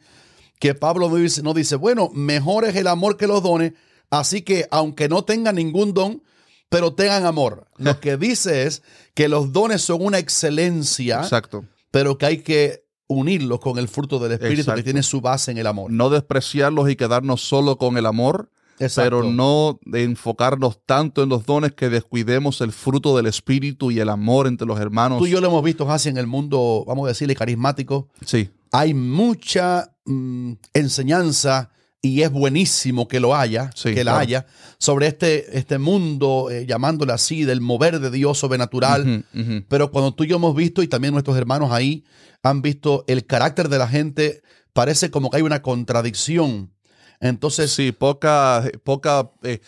que 0.60 0.76
Pablo 0.76 1.10
no 1.10 1.16
dice, 1.16 1.42
no 1.42 1.56
dice, 1.56 1.76
bueno, 1.76 2.12
mejor 2.14 2.66
es 2.66 2.76
el 2.76 2.86
amor 2.86 3.18
que 3.18 3.26
los 3.26 3.42
dones, 3.42 3.74
así 4.12 4.44
que 4.44 4.68
aunque 4.70 5.10
no 5.10 5.24
tengan 5.24 5.56
ningún 5.56 5.96
don, 5.96 6.22
pero 6.70 6.94
tengan 6.94 7.26
amor. 7.26 7.66
Lo 7.78 8.00
que 8.00 8.18
dice 8.18 8.68
es 8.68 8.84
que 9.16 9.30
los 9.30 9.52
dones 9.52 9.82
son 9.82 10.06
una 10.06 10.20
excelencia, 10.20 11.22
Exacto. 11.22 11.66
Pero 11.96 12.18
que 12.18 12.26
hay 12.26 12.38
que 12.40 12.84
unirlos 13.08 13.62
con 13.62 13.78
el 13.78 13.88
fruto 13.88 14.20
del 14.20 14.34
Espíritu 14.34 14.70
que 14.74 14.84
tiene 14.84 15.02
su 15.02 15.22
base 15.22 15.52
en 15.52 15.60
el 15.60 15.66
amor. 15.66 15.90
No 15.94 16.10
despreciarlos 16.10 16.90
y 16.90 16.98
quedarnos 16.98 17.40
solo 17.40 17.78
con 17.78 17.98
el 17.98 18.06
amor, 18.06 18.52
pero 18.98 19.24
no 19.24 19.80
enfocarnos 19.94 20.82
tanto 20.86 21.24
en 21.24 21.30
los 21.30 21.46
dones 21.46 21.72
que 21.72 21.88
descuidemos 21.88 22.60
el 22.60 22.74
fruto 22.74 23.16
del 23.16 23.28
Espíritu 23.28 23.92
y 23.92 24.02
el 24.02 24.10
amor 24.10 24.48
entre 24.48 24.68
los 24.68 24.78
hermanos. 24.78 25.20
Tú 25.20 25.28
y 25.28 25.30
yo 25.30 25.40
lo 25.40 25.48
hemos 25.48 25.64
visto 25.64 25.90
así 25.90 26.10
en 26.10 26.18
el 26.18 26.28
mundo, 26.28 26.84
vamos 26.86 27.06
a 27.06 27.08
decirle, 27.08 27.34
carismático. 27.34 28.10
Sí. 28.26 28.50
Hay 28.74 28.94
mucha 28.94 29.96
mm, 30.04 30.52
enseñanza 30.74 31.72
y 32.06 32.22
es 32.22 32.32
buenísimo 32.32 33.08
que 33.08 33.20
lo 33.20 33.36
haya, 33.36 33.72
que 33.82 34.04
la 34.04 34.20
haya, 34.20 34.46
sobre 34.78 35.08
este, 35.08 35.58
este 35.58 35.80
mundo, 35.80 36.50
eh, 36.52 36.68
llamándole 36.68 37.14
así, 37.14 37.46
del 37.46 37.62
mover 37.62 38.00
de 38.00 38.12
Dios 38.12 38.38
sobrenatural. 38.38 39.26
Pero 39.68 39.90
cuando 39.90 40.14
tú 40.14 40.24
y 40.24 40.28
yo 40.28 40.36
hemos 40.36 40.56
visto, 40.56 40.84
y 40.84 40.88
también 40.88 41.14
nuestros 41.14 41.36
hermanos 41.36 41.72
ahí 41.72 42.06
han 42.44 42.62
visto 42.62 43.06
el 43.08 43.26
carácter 43.26 43.70
de 43.70 43.80
la 43.80 43.88
gente, 43.88 44.44
parece 44.72 45.10
como 45.10 45.32
que 45.32 45.38
hay 45.38 45.44
una 45.44 45.64
contradicción. 45.64 46.72
Entonces. 47.20 47.72
Sí, 47.72 47.92
poca, 47.92 48.64
poca 48.84 49.32
eh, 49.42 49.62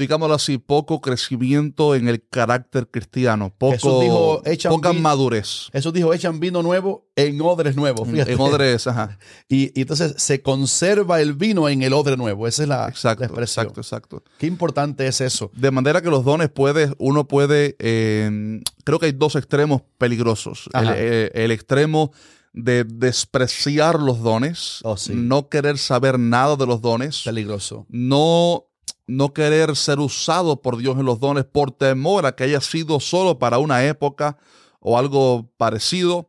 digámoslo 0.00 0.34
así, 0.34 0.56
poco 0.56 1.00
crecimiento 1.00 1.94
en 1.94 2.08
el 2.08 2.26
carácter 2.26 2.88
cristiano, 2.88 3.54
poco, 3.56 4.42
poca 4.68 4.92
madurez. 4.94 5.68
Eso 5.72 5.92
dijo, 5.92 6.14
echan 6.14 6.40
vino 6.40 6.62
nuevo 6.62 7.06
en 7.14 7.40
odres 7.42 7.76
nuevos. 7.76 8.08
En 8.08 8.40
odres, 8.40 8.86
ajá. 8.86 9.18
Y, 9.48 9.78
entonces 9.78 10.14
se 10.16 10.42
conserva 10.42 11.20
el 11.20 11.34
vino 11.34 11.68
en 11.68 11.82
el 11.82 11.92
odre 11.92 12.16
nuevo. 12.16 12.48
Esa 12.48 12.62
es 12.62 12.68
la, 12.68 12.88
exacto, 12.88 13.24
Exacto, 13.40 13.80
exacto. 13.80 14.22
Qué 14.38 14.46
importante 14.46 15.06
es 15.06 15.20
eso. 15.20 15.50
De 15.54 15.70
manera 15.70 16.00
que 16.00 16.08
los 16.08 16.24
dones 16.24 16.48
puede, 16.48 16.92
uno 16.98 17.28
puede, 17.28 17.76
eh, 17.78 18.62
creo 18.84 18.98
que 18.98 19.06
hay 19.06 19.12
dos 19.12 19.36
extremos 19.36 19.82
peligrosos. 19.98 20.70
Eh, 20.96 21.30
el, 21.34 21.50
extremo 21.50 22.12
de 22.52 22.84
despreciar 22.84 24.00
los 24.00 24.22
dones, 24.22 24.80
oh, 24.82 24.96
no 25.12 25.48
querer 25.48 25.76
saber 25.76 26.18
nada 26.18 26.56
de 26.56 26.66
los 26.66 26.80
dones. 26.80 27.22
Peligroso. 27.24 27.86
No 27.90 28.69
no 29.10 29.32
querer 29.32 29.76
ser 29.76 29.98
usado 29.98 30.62
por 30.62 30.76
Dios 30.76 30.98
en 30.98 31.04
los 31.04 31.20
dones 31.20 31.44
por 31.44 31.72
temor 31.72 32.26
a 32.26 32.32
que 32.32 32.44
haya 32.44 32.60
sido 32.60 33.00
solo 33.00 33.38
para 33.38 33.58
una 33.58 33.84
época 33.84 34.38
o 34.80 34.98
algo 34.98 35.48
parecido. 35.56 36.28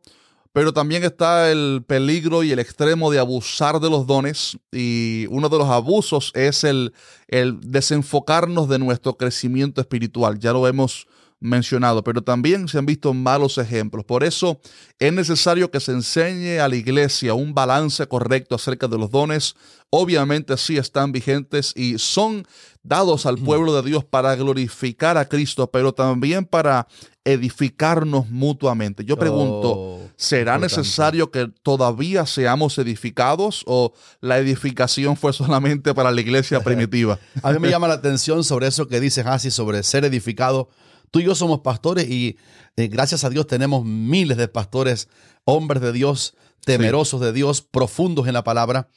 Pero 0.52 0.74
también 0.74 1.02
está 1.02 1.50
el 1.50 1.82
peligro 1.86 2.42
y 2.42 2.52
el 2.52 2.58
extremo 2.58 3.10
de 3.10 3.18
abusar 3.18 3.80
de 3.80 3.88
los 3.88 4.06
dones. 4.06 4.58
Y 4.70 5.26
uno 5.30 5.48
de 5.48 5.56
los 5.56 5.68
abusos 5.68 6.30
es 6.34 6.64
el, 6.64 6.92
el 7.28 7.58
desenfocarnos 7.60 8.68
de 8.68 8.78
nuestro 8.78 9.16
crecimiento 9.16 9.80
espiritual. 9.80 10.38
Ya 10.38 10.52
lo 10.52 10.68
hemos 10.68 11.06
mencionado, 11.42 12.02
pero 12.04 12.22
también 12.22 12.68
se 12.68 12.78
han 12.78 12.86
visto 12.86 13.12
malos 13.12 13.58
ejemplos. 13.58 14.04
Por 14.04 14.24
eso 14.24 14.60
es 14.98 15.12
necesario 15.12 15.70
que 15.70 15.80
se 15.80 15.92
enseñe 15.92 16.60
a 16.60 16.68
la 16.68 16.76
iglesia 16.76 17.34
un 17.34 17.52
balance 17.52 18.06
correcto 18.06 18.54
acerca 18.54 18.88
de 18.88 18.96
los 18.96 19.10
dones. 19.10 19.56
Obviamente 19.90 20.56
sí 20.56 20.78
están 20.78 21.12
vigentes 21.12 21.72
y 21.76 21.98
son 21.98 22.46
dados 22.82 23.26
al 23.26 23.38
pueblo 23.38 23.74
de 23.74 23.88
Dios 23.88 24.04
para 24.04 24.34
glorificar 24.34 25.18
a 25.18 25.28
Cristo, 25.28 25.70
pero 25.70 25.92
también 25.92 26.44
para 26.44 26.86
edificarnos 27.24 28.28
mutuamente. 28.30 29.04
Yo 29.04 29.16
pregunto, 29.16 29.72
oh, 29.72 30.00
¿será 30.16 30.58
necesario 30.58 31.30
que 31.30 31.48
todavía 31.62 32.26
seamos 32.26 32.78
edificados 32.78 33.62
o 33.66 33.92
la 34.20 34.38
edificación 34.38 35.16
fue 35.16 35.32
solamente 35.32 35.94
para 35.94 36.10
la 36.10 36.20
iglesia 36.20 36.60
primitiva? 36.64 37.18
a 37.42 37.52
mí 37.52 37.58
me 37.60 37.70
llama 37.70 37.86
la 37.86 37.94
atención 37.94 38.42
sobre 38.42 38.66
eso 38.66 38.88
que 38.88 38.98
dice 38.98 39.20
Hasi 39.20 39.50
sobre 39.50 39.82
ser 39.82 40.04
edificado 40.04 40.68
Tú 41.12 41.20
y 41.20 41.24
yo 41.24 41.34
somos 41.34 41.60
pastores 41.60 42.08
y 42.08 42.38
eh, 42.76 42.88
gracias 42.88 43.22
a 43.22 43.30
Dios 43.30 43.46
tenemos 43.46 43.84
miles 43.84 44.38
de 44.38 44.48
pastores, 44.48 45.08
hombres 45.44 45.82
de 45.82 45.92
Dios, 45.92 46.34
temerosos 46.64 47.20
de 47.20 47.34
Dios, 47.34 47.60
profundos 47.60 48.26
en 48.26 48.32
la 48.32 48.42
palabra. 48.42 48.88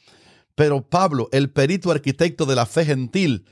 Pero 0.54 0.80
Pablo, 0.88 1.28
el 1.30 1.50
perito 1.50 1.90
arquitecto 1.90 2.46
de 2.46 2.54
la 2.54 2.64
fe 2.64 2.86
gentil, 2.86 3.44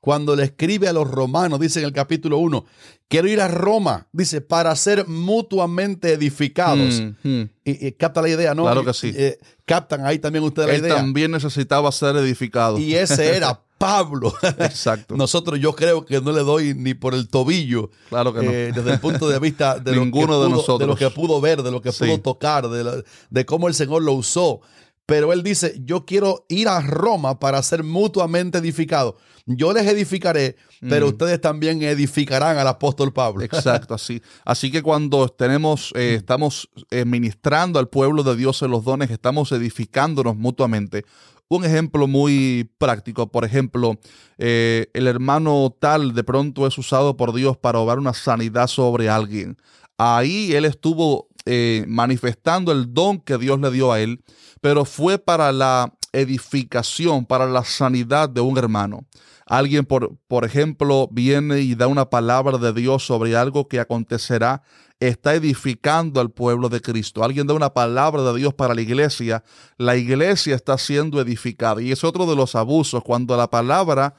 cuando 0.00 0.36
le 0.36 0.44
escribe 0.44 0.86
a 0.86 0.92
los 0.92 1.10
romanos, 1.10 1.60
dice 1.60 1.80
en 1.80 1.86
el 1.86 1.94
capítulo 1.94 2.36
1, 2.38 2.66
quiero 3.08 3.26
ir 3.26 3.40
a 3.40 3.48
Roma, 3.48 4.06
dice, 4.12 4.42
para 4.42 4.76
ser 4.76 5.08
mutuamente 5.08 6.12
edificados. 6.12 7.00
Mm, 7.00 7.28
mm. 7.28 7.50
Y, 7.64 7.92
capta 7.92 8.20
la 8.20 8.28
idea, 8.28 8.54
¿no? 8.54 8.64
Claro 8.64 8.84
que 8.84 8.92
sí. 8.92 9.14
Eh, 9.16 9.38
captan 9.64 10.04
ahí 10.04 10.18
también 10.18 10.44
ustedes 10.44 10.68
la 10.68 10.76
idea. 10.76 10.96
también 10.96 11.30
necesitaba 11.30 11.90
ser 11.90 12.16
edificado. 12.16 12.78
Y 12.78 12.96
ese 12.96 13.34
era 13.34 13.62
Pablo. 13.80 14.34
Exacto. 14.58 15.16
Nosotros 15.16 15.58
yo 15.58 15.74
creo 15.74 16.04
que 16.04 16.20
no 16.20 16.32
le 16.32 16.42
doy 16.42 16.74
ni 16.74 16.92
por 16.92 17.14
el 17.14 17.28
tobillo. 17.28 17.88
Claro 18.10 18.34
que 18.34 18.42
no. 18.42 18.50
Eh, 18.50 18.72
desde 18.74 18.92
el 18.92 19.00
punto 19.00 19.26
de 19.26 19.38
vista 19.38 19.78
de, 19.80 19.92
Ninguno 19.92 20.26
lo 20.26 20.26
que 20.26 20.36
pudo, 20.36 20.44
de, 20.44 20.50
nosotros. 20.50 20.78
de 20.80 20.86
lo 20.86 20.96
que 20.96 21.10
pudo 21.10 21.40
ver, 21.40 21.62
de 21.62 21.70
lo 21.70 21.80
que 21.80 21.90
pudo 21.90 22.20
tocar, 22.20 22.68
de, 22.68 23.02
de 23.30 23.46
cómo 23.46 23.68
el 23.68 23.74
Señor 23.74 24.02
lo 24.02 24.12
usó. 24.12 24.60
Pero 25.06 25.32
él 25.32 25.42
dice, 25.42 25.80
yo 25.82 26.04
quiero 26.04 26.44
ir 26.50 26.68
a 26.68 26.82
Roma 26.82 27.40
para 27.40 27.62
ser 27.62 27.82
mutuamente 27.82 28.58
edificado. 28.58 29.16
Yo 29.46 29.72
les 29.72 29.86
edificaré, 29.86 30.56
pero 30.80 31.06
mm. 31.06 31.08
ustedes 31.08 31.40
también 31.40 31.82
edificarán 31.82 32.58
al 32.58 32.68
apóstol 32.68 33.14
Pablo. 33.14 33.42
Exacto, 33.44 33.94
así. 33.94 34.20
Así 34.44 34.70
que 34.70 34.82
cuando 34.82 35.26
tenemos, 35.28 35.90
eh, 35.96 36.16
estamos 36.16 36.68
eh, 36.90 37.06
ministrando 37.06 37.78
al 37.78 37.88
pueblo 37.88 38.22
de 38.22 38.36
Dios 38.36 38.60
en 38.60 38.70
los 38.70 38.84
dones, 38.84 39.10
estamos 39.10 39.50
edificándonos 39.52 40.36
mutuamente. 40.36 41.06
Un 41.52 41.64
ejemplo 41.64 42.06
muy 42.06 42.70
práctico, 42.78 43.26
por 43.26 43.44
ejemplo, 43.44 43.98
eh, 44.38 44.86
el 44.94 45.08
hermano 45.08 45.74
tal 45.76 46.14
de 46.14 46.22
pronto 46.22 46.64
es 46.64 46.78
usado 46.78 47.16
por 47.16 47.34
Dios 47.34 47.56
para 47.56 47.80
obrar 47.80 47.98
una 47.98 48.14
sanidad 48.14 48.68
sobre 48.68 49.08
alguien. 49.08 49.56
Ahí 49.98 50.52
él 50.52 50.64
estuvo 50.64 51.26
eh, 51.46 51.84
manifestando 51.88 52.70
el 52.70 52.94
don 52.94 53.18
que 53.18 53.36
Dios 53.36 53.58
le 53.58 53.72
dio 53.72 53.90
a 53.90 53.98
él, 53.98 54.22
pero 54.60 54.84
fue 54.84 55.18
para 55.18 55.50
la 55.50 55.92
edificación, 56.12 57.26
para 57.26 57.46
la 57.46 57.64
sanidad 57.64 58.28
de 58.28 58.42
un 58.42 58.56
hermano. 58.56 59.04
Alguien, 59.50 59.84
por, 59.84 60.16
por 60.28 60.44
ejemplo, 60.44 61.08
viene 61.10 61.58
y 61.58 61.74
da 61.74 61.88
una 61.88 62.08
palabra 62.08 62.56
de 62.56 62.72
Dios 62.72 63.04
sobre 63.04 63.34
algo 63.34 63.66
que 63.66 63.80
acontecerá 63.80 64.62
está 65.00 65.34
edificando 65.34 66.20
al 66.20 66.30
pueblo 66.30 66.68
de 66.68 66.80
Cristo. 66.80 67.24
Alguien 67.24 67.48
da 67.48 67.54
una 67.54 67.74
palabra 67.74 68.22
de 68.22 68.38
Dios 68.38 68.54
para 68.54 68.74
la 68.74 68.80
iglesia, 68.80 69.42
la 69.76 69.96
iglesia 69.96 70.54
está 70.54 70.78
siendo 70.78 71.20
edificada. 71.20 71.82
Y 71.82 71.90
es 71.90 72.04
otro 72.04 72.26
de 72.26 72.36
los 72.36 72.54
abusos, 72.54 73.02
cuando 73.02 73.36
la 73.36 73.50
palabra 73.50 74.14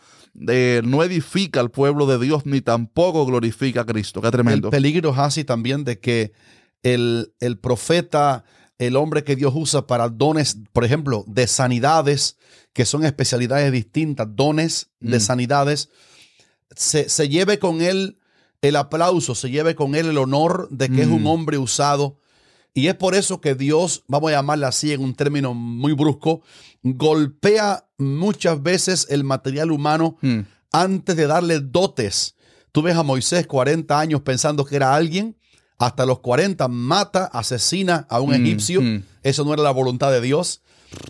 eh, 0.50 0.82
no 0.84 1.02
edifica 1.02 1.62
al 1.62 1.72
pueblo 1.72 2.08
de 2.08 2.20
Dios 2.20 2.46
ni 2.46 2.60
tampoco 2.60 3.26
glorifica 3.26 3.82
a 3.82 3.86
Cristo. 3.86 4.22
Qué 4.22 4.32
tremendo. 4.32 4.68
El 4.68 4.72
peligro 4.72 5.14
así 5.16 5.46
también 5.46 5.86
de 5.86 6.02
que 6.02 6.34
el, 6.84 7.34
el 7.40 7.58
profeta, 7.58 8.44
el 8.82 8.96
hombre 8.96 9.24
que 9.24 9.36
Dios 9.36 9.54
usa 9.56 9.86
para 9.86 10.10
dones, 10.10 10.58
por 10.74 10.84
ejemplo, 10.84 11.24
de 11.28 11.46
sanidades, 11.46 12.38
que 12.74 12.84
son 12.84 13.06
especialidades 13.06 13.72
distintas, 13.72 14.28
dones 14.32 14.90
de 15.00 15.18
mm. 15.18 15.22
sanidades, 15.22 15.90
se, 16.76 17.08
se 17.08 17.30
lleve 17.30 17.60
con 17.60 17.82
él 17.82 18.18
el 18.64 18.76
aplauso, 18.76 19.36
se 19.36 19.52
lleve 19.52 19.76
con 19.76 19.94
él 19.94 20.08
el 20.08 20.18
honor 20.18 20.68
de 20.72 20.90
que 20.90 21.04
es 21.04 21.08
un 21.08 21.24
mm. 21.24 21.28
hombre 21.28 21.58
usado. 21.60 22.18
Y 22.74 22.88
es 22.88 22.96
por 22.96 23.14
eso 23.14 23.40
que 23.40 23.54
Dios, 23.54 24.04
vamos 24.08 24.32
a 24.32 24.36
llamarle 24.36 24.66
así 24.66 24.92
en 24.92 25.02
un 25.02 25.14
término 25.14 25.54
muy 25.54 25.94
brusco, 25.94 26.42
golpea 26.82 27.88
muchas 28.00 28.64
veces 28.64 29.06
el 29.12 29.24
material 29.24 29.70
humano 29.70 30.18
mm. 30.22 30.40
antes 30.72 31.16
de 31.16 31.28
darle 31.28 31.60
dotes. 31.60 32.36
Tú 32.72 32.82
ves 32.82 32.96
a 32.96 33.04
Moisés 33.04 33.46
40 33.46 34.00
años 34.00 34.22
pensando 34.22 34.66
que 34.66 34.76
era 34.76 34.96
alguien, 34.96 35.38
hasta 35.82 36.06
los 36.06 36.20
40 36.20 36.68
mata, 36.68 37.26
asesina 37.26 38.06
a 38.08 38.22
un 38.22 38.30
mm, 38.30 38.34
egipcio. 38.34 38.82
Eso 39.24 39.44
no 39.44 39.54
era 39.54 39.64
la 39.64 39.72
voluntad 39.72 40.12
de 40.12 40.22
Dios 40.22 40.62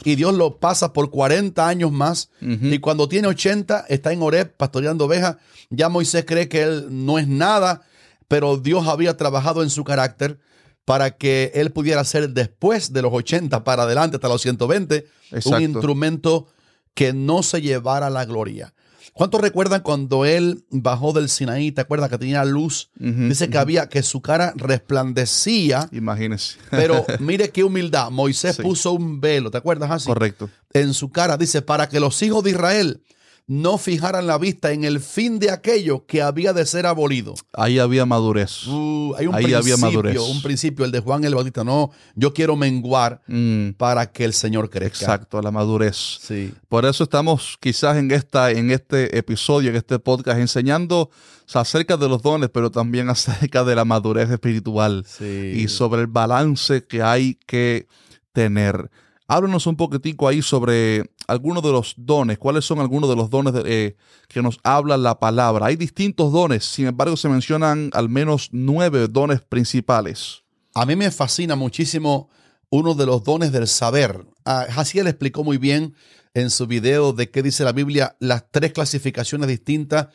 y 0.06 0.16
Dios 0.16 0.34
lo 0.34 0.60
pasa 0.60 0.94
por 0.94 1.10
40 1.10 1.68
años 1.68 1.92
más. 1.92 2.30
Y 2.40 2.80
cuando 2.80 3.10
tiene 3.10 3.28
80, 3.28 3.86
está 3.90 4.14
en 4.14 4.22
Oreb 4.22 4.56
pastoreando 4.56 5.06
ovejas. 5.06 5.36
Ya 5.70 5.90
Moisés 5.90 6.24
cree 6.26 6.48
que 6.48 6.62
él 6.62 6.88
no 6.90 7.20
es 7.20 7.28
nada, 7.28 7.82
pero 8.30 8.58
Dios 8.58 8.88
había 8.88 9.18
trabajado 9.18 9.62
en 9.62 9.70
su 9.70 9.84
carácter 9.84 10.40
para 10.86 11.18
que 11.18 11.52
él 11.54 11.72
pudiera 11.72 12.04
ser 12.06 12.30
después 12.30 12.94
de 12.94 13.02
los 13.02 13.12
80 13.14 13.66
para 13.66 13.84
adelante 13.84 14.16
hasta 14.18 14.30
los 14.30 14.42
120 14.42 15.06
un 15.46 15.62
instrumento 15.62 16.48
que 16.94 17.12
no 17.12 17.44
se 17.44 17.62
llevara 17.62 18.10
la 18.10 18.24
gloria. 18.24 18.74
¿Cuántos 19.22 19.42
recuerdan 19.42 19.82
cuando 19.82 20.26
él 20.26 20.66
bajó 20.72 21.14
del 21.14 21.30
Sinaí? 21.30 21.72
¿Te 21.72 21.82
acuerdas 21.82 22.10
que 22.10 22.18
tenía 22.18 22.44
luz? 22.44 22.90
Dice 22.96 23.52
que 23.52 23.60
había, 23.60 23.88
que 23.88 24.02
su 24.02 24.20
cara 24.20 24.52
resplandecía. 24.56 25.88
Imagínese. 25.92 26.58
pero 26.72 27.06
mire 27.20 27.52
qué 27.52 27.64
humildad. 27.64 28.10
Moisés 28.10 28.58
puso 28.58 28.94
un 28.94 29.22
velo, 29.22 29.52
¿te 29.52 29.60
acuerdas 29.60 29.92
así? 29.92 30.08
Correcto. 30.08 30.50
En 30.74 30.96
su 30.96 31.12
cara, 31.12 31.38
dice, 31.38 31.62
para 31.62 31.88
que 31.88 32.00
los 32.00 32.20
hijos 32.24 32.44
de 32.44 32.50
Israel 32.50 33.04
no 33.52 33.78
fijaran 33.78 34.28
la 34.28 34.38
vista 34.38 34.72
en 34.72 34.86
el 34.86 35.02
fin 35.02 35.38
de 35.38 35.52
aquello 35.52 36.06
que 36.06 36.22
había 36.22 36.54
de 36.54 36.66
ser 36.66 36.86
abolido. 36.86 37.34
Ahí 37.52 37.80
había 37.80 38.06
madurez. 38.06 38.66
Uh, 38.66 39.14
hay 39.18 39.28
un 39.28 39.36
Ahí 39.36 39.54
había 39.54 39.76
madurez. 39.76 40.18
un 40.20 40.42
principio, 40.42 40.86
el 40.86 40.92
de 40.92 41.02
Juan 41.02 41.26
el 41.26 41.36
Bautista. 41.36 41.66
No, 41.66 41.92
yo 42.16 42.34
quiero 42.34 42.56
menguar 42.56 43.22
mm. 43.28 43.72
para 43.72 44.10
que 44.10 44.24
el 44.24 44.32
Señor 44.32 44.70
crezca. 44.70 45.04
Exacto, 45.04 45.42
la 45.42 45.52
madurez. 45.52 45.98
Sí. 46.22 46.54
Por 46.70 46.86
eso 46.86 47.04
estamos 47.04 47.58
quizás 47.60 47.98
en, 47.98 48.12
esta, 48.12 48.52
en 48.52 48.72
este 48.72 49.18
episodio, 49.18 49.70
en 49.72 49.76
este 49.76 50.00
podcast, 50.00 50.40
enseñando 50.40 51.10
acerca 51.54 51.98
de 51.98 52.08
los 52.08 52.22
dones, 52.22 52.50
pero 52.54 52.72
también 52.72 53.10
acerca 53.10 53.66
de 53.66 53.76
la 53.76 53.84
madurez 53.84 54.30
espiritual 54.30 55.04
sí. 55.06 55.26
y 55.56 55.68
sobre 55.68 56.00
el 56.00 56.08
balance 56.08 56.86
que 56.86 57.04
hay 57.04 57.38
que 57.46 57.86
tener. 58.32 58.90
Háblanos 59.34 59.66
un 59.66 59.78
poquitico 59.78 60.28
ahí 60.28 60.42
sobre 60.42 61.10
algunos 61.26 61.64
de 61.64 61.72
los 61.72 61.94
dones. 61.96 62.38
¿Cuáles 62.38 62.66
son 62.66 62.80
algunos 62.80 63.10
de 63.10 63.16
los 63.16 63.30
dones 63.30 63.54
eh, 63.66 63.96
que 64.28 64.42
nos 64.42 64.60
habla 64.62 64.98
la 64.98 65.22
palabra? 65.22 65.68
Hay 65.68 65.78
distintos 65.78 66.34
dones, 66.34 66.66
sin 66.66 66.88
embargo 66.88 67.16
se 67.16 67.30
mencionan 67.30 67.92
al 67.94 68.10
menos 68.10 68.50
nueve 68.52 69.08
dones 69.08 69.40
principales. 69.40 70.44
A 70.74 70.86
mí 70.86 70.98
me 70.98 71.10
fascina 71.12 71.56
muchísimo 71.56 72.28
uno 72.70 72.94
de 72.94 73.06
los 73.06 73.24
dones 73.24 73.54
del 73.54 73.70
saber. 73.70 74.26
Ah, 74.44 74.66
Jaciel 74.70 75.08
explicó 75.08 75.46
muy 75.46 75.58
bien 75.58 75.96
en 76.34 76.50
su 76.50 76.68
video 76.68 77.14
de 77.14 77.32
qué 77.32 77.42
dice 77.42 77.64
la 77.64 77.72
Biblia 77.72 78.18
las 78.20 78.52
tres 78.52 78.74
clasificaciones 78.74 79.48
distintas 79.48 80.10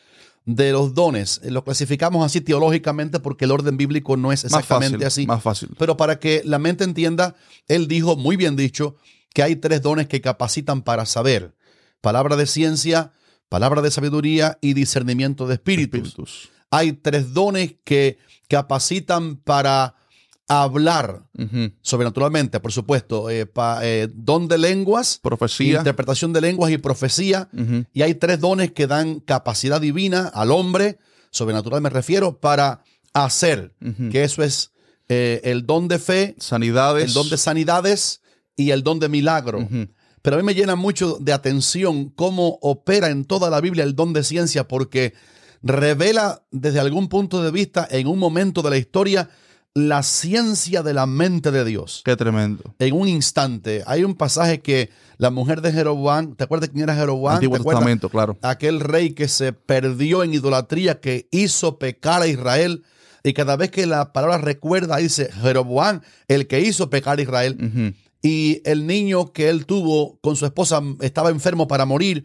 de 0.47 0.73
los 0.73 0.95
dones. 0.95 1.41
Lo 1.45 1.65
clasificamos 1.65 2.25
así 2.25 2.41
teológicamente 2.41 3.21
porque 3.21 3.45
el 3.45 3.51
orden 3.51 3.77
bíblico 3.77 4.17
no 4.17 4.33
es 4.33 4.45
exactamente 4.45 5.05
así. 5.05 5.27
Más 5.27 5.43
fácil. 5.43 5.71
Pero 5.79 5.97
para 5.97 6.19
que 6.19 6.43
la 6.45 6.59
mente 6.59 6.85
entienda, 6.85 7.35
él 7.69 7.89
dijo, 7.89 8.17
muy 8.17 8.37
bien 8.37 8.57
dicho, 8.57 8.97
que 9.35 9.43
hay 9.43 9.57
tres 9.57 9.83
dones 9.83 10.07
que 10.07 10.23
capacitan 10.23 10.83
para 10.83 11.05
saber. 11.05 11.55
Palabra 12.01 12.37
de 12.37 12.47
ciencia, 12.47 13.13
palabra 13.49 13.83
de 13.83 13.91
sabiduría 13.91 14.57
y 14.63 14.73
discernimiento 14.73 15.47
de 15.47 15.55
espíritus. 15.55 16.51
Hay 16.71 16.93
tres 16.93 17.35
dones 17.35 17.75
que 17.85 18.19
capacitan 18.49 19.37
para 19.37 19.97
hablar 20.49 21.25
sobrenaturalmente, 21.83 22.61
por 22.61 22.73
supuesto, 22.73 23.31
eh, 23.31 23.51
eh, 23.83 24.09
don 24.15 24.49
de 24.49 24.59
lenguas, 24.59 25.19
profecía, 25.23 25.79
interpretación 25.79 26.33
de 26.33 26.41
lenguas 26.41 26.71
y 26.71 26.79
profecía. 26.79 27.49
Y 27.93 28.03
hay 28.03 28.15
tres 28.15 28.41
dones 28.41 28.73
que 28.73 28.87
dan 28.87 29.21
capacidad 29.21 29.81
divina 29.81 30.29
al 30.29 30.51
hombre, 30.51 30.99
sobrenatural 31.31 31.81
me 31.81 31.91
refiero, 31.91 32.39
para 32.39 32.85
hacer, 33.13 33.75
que 34.11 34.25
eso 34.25 34.43
es 34.43 34.73
eh, 35.09 35.41
el 35.45 35.67
don 35.67 35.89
de 35.89 35.99
fe, 35.99 36.37
sanidades, 36.39 37.05
el 37.05 37.13
don 37.13 37.29
de 37.29 37.37
sanidades 37.39 38.21
y 38.57 38.71
el 38.71 38.83
don 38.83 39.01
de 39.01 39.09
milagro. 39.09 39.69
Pero 40.23 40.37
a 40.37 40.39
mí 40.39 40.45
me 40.45 40.55
llena 40.55 40.77
mucho 40.77 41.19
de 41.21 41.33
atención 41.33 42.11
cómo 42.11 42.59
opera 42.61 43.11
en 43.11 43.25
toda 43.25 43.49
la 43.51 43.61
Biblia 43.61 43.85
el 43.85 43.95
don 43.95 44.13
de 44.13 44.25
ciencia, 44.25 44.67
porque 44.67 45.15
revela 45.63 46.45
desde 46.51 46.81
algún 46.81 47.09
punto 47.09 47.43
de 47.43 47.51
vista 47.51 47.87
en 47.91 48.07
un 48.07 48.19
momento 48.19 48.63
de 48.63 48.71
la 48.71 48.77
historia 48.77 49.29
la 49.77 50.03
ciencia 50.03 50.83
de 50.83 50.95
la 50.95 51.05
mente 51.05 51.51
de 51.51 51.63
Dios. 51.63 52.01
Qué 52.03 52.17
tremendo. 52.17 52.75
En 52.79 52.95
un 52.95 53.09
instante. 53.09 53.83
Hay 53.87 54.05
un 54.05 54.15
pasaje 54.15 54.63
que 54.63 54.89
la 55.19 55.31
mujer 55.31 55.61
de 55.61 55.71
Jeroboam, 55.71 56.35
¿te 56.35 56.45
acuerdas 56.45 56.71
quién 56.71 56.85
era 56.85 56.95
Jeroboam? 56.95 57.35
Antiguo 57.35 57.59
Testamento, 57.59 58.09
claro. 58.09 58.39
Aquel 58.41 58.81
rey 58.81 59.11
que 59.11 59.29
se 59.29 59.53
perdió 59.53 60.23
en 60.23 60.33
idolatría, 60.33 60.99
que 60.99 61.29
hizo 61.31 61.79
pecar 61.79 62.23
a 62.23 62.27
Israel. 62.27 62.85
Y 63.23 63.35
cada 63.35 63.57
vez 63.57 63.71
que 63.71 63.85
la 63.85 64.15
palabra 64.15 64.39
recuerda, 64.39 64.97
dice 64.97 65.31
Jeroboam, 65.43 66.01
el 66.27 66.47
que 66.47 66.63
hizo 66.63 66.89
pecar 66.89 67.19
a 67.19 67.23
Israel. 67.23 67.95
Y 68.23 68.63
el 68.65 68.87
niño 68.87 69.31
que 69.35 69.51
él 69.51 69.67
tuvo 69.67 70.19
con 70.23 70.37
su 70.37 70.47
esposa 70.47 70.81
estaba 71.03 71.29
enfermo 71.29 71.69
para 71.69 71.85
morir 71.85 72.25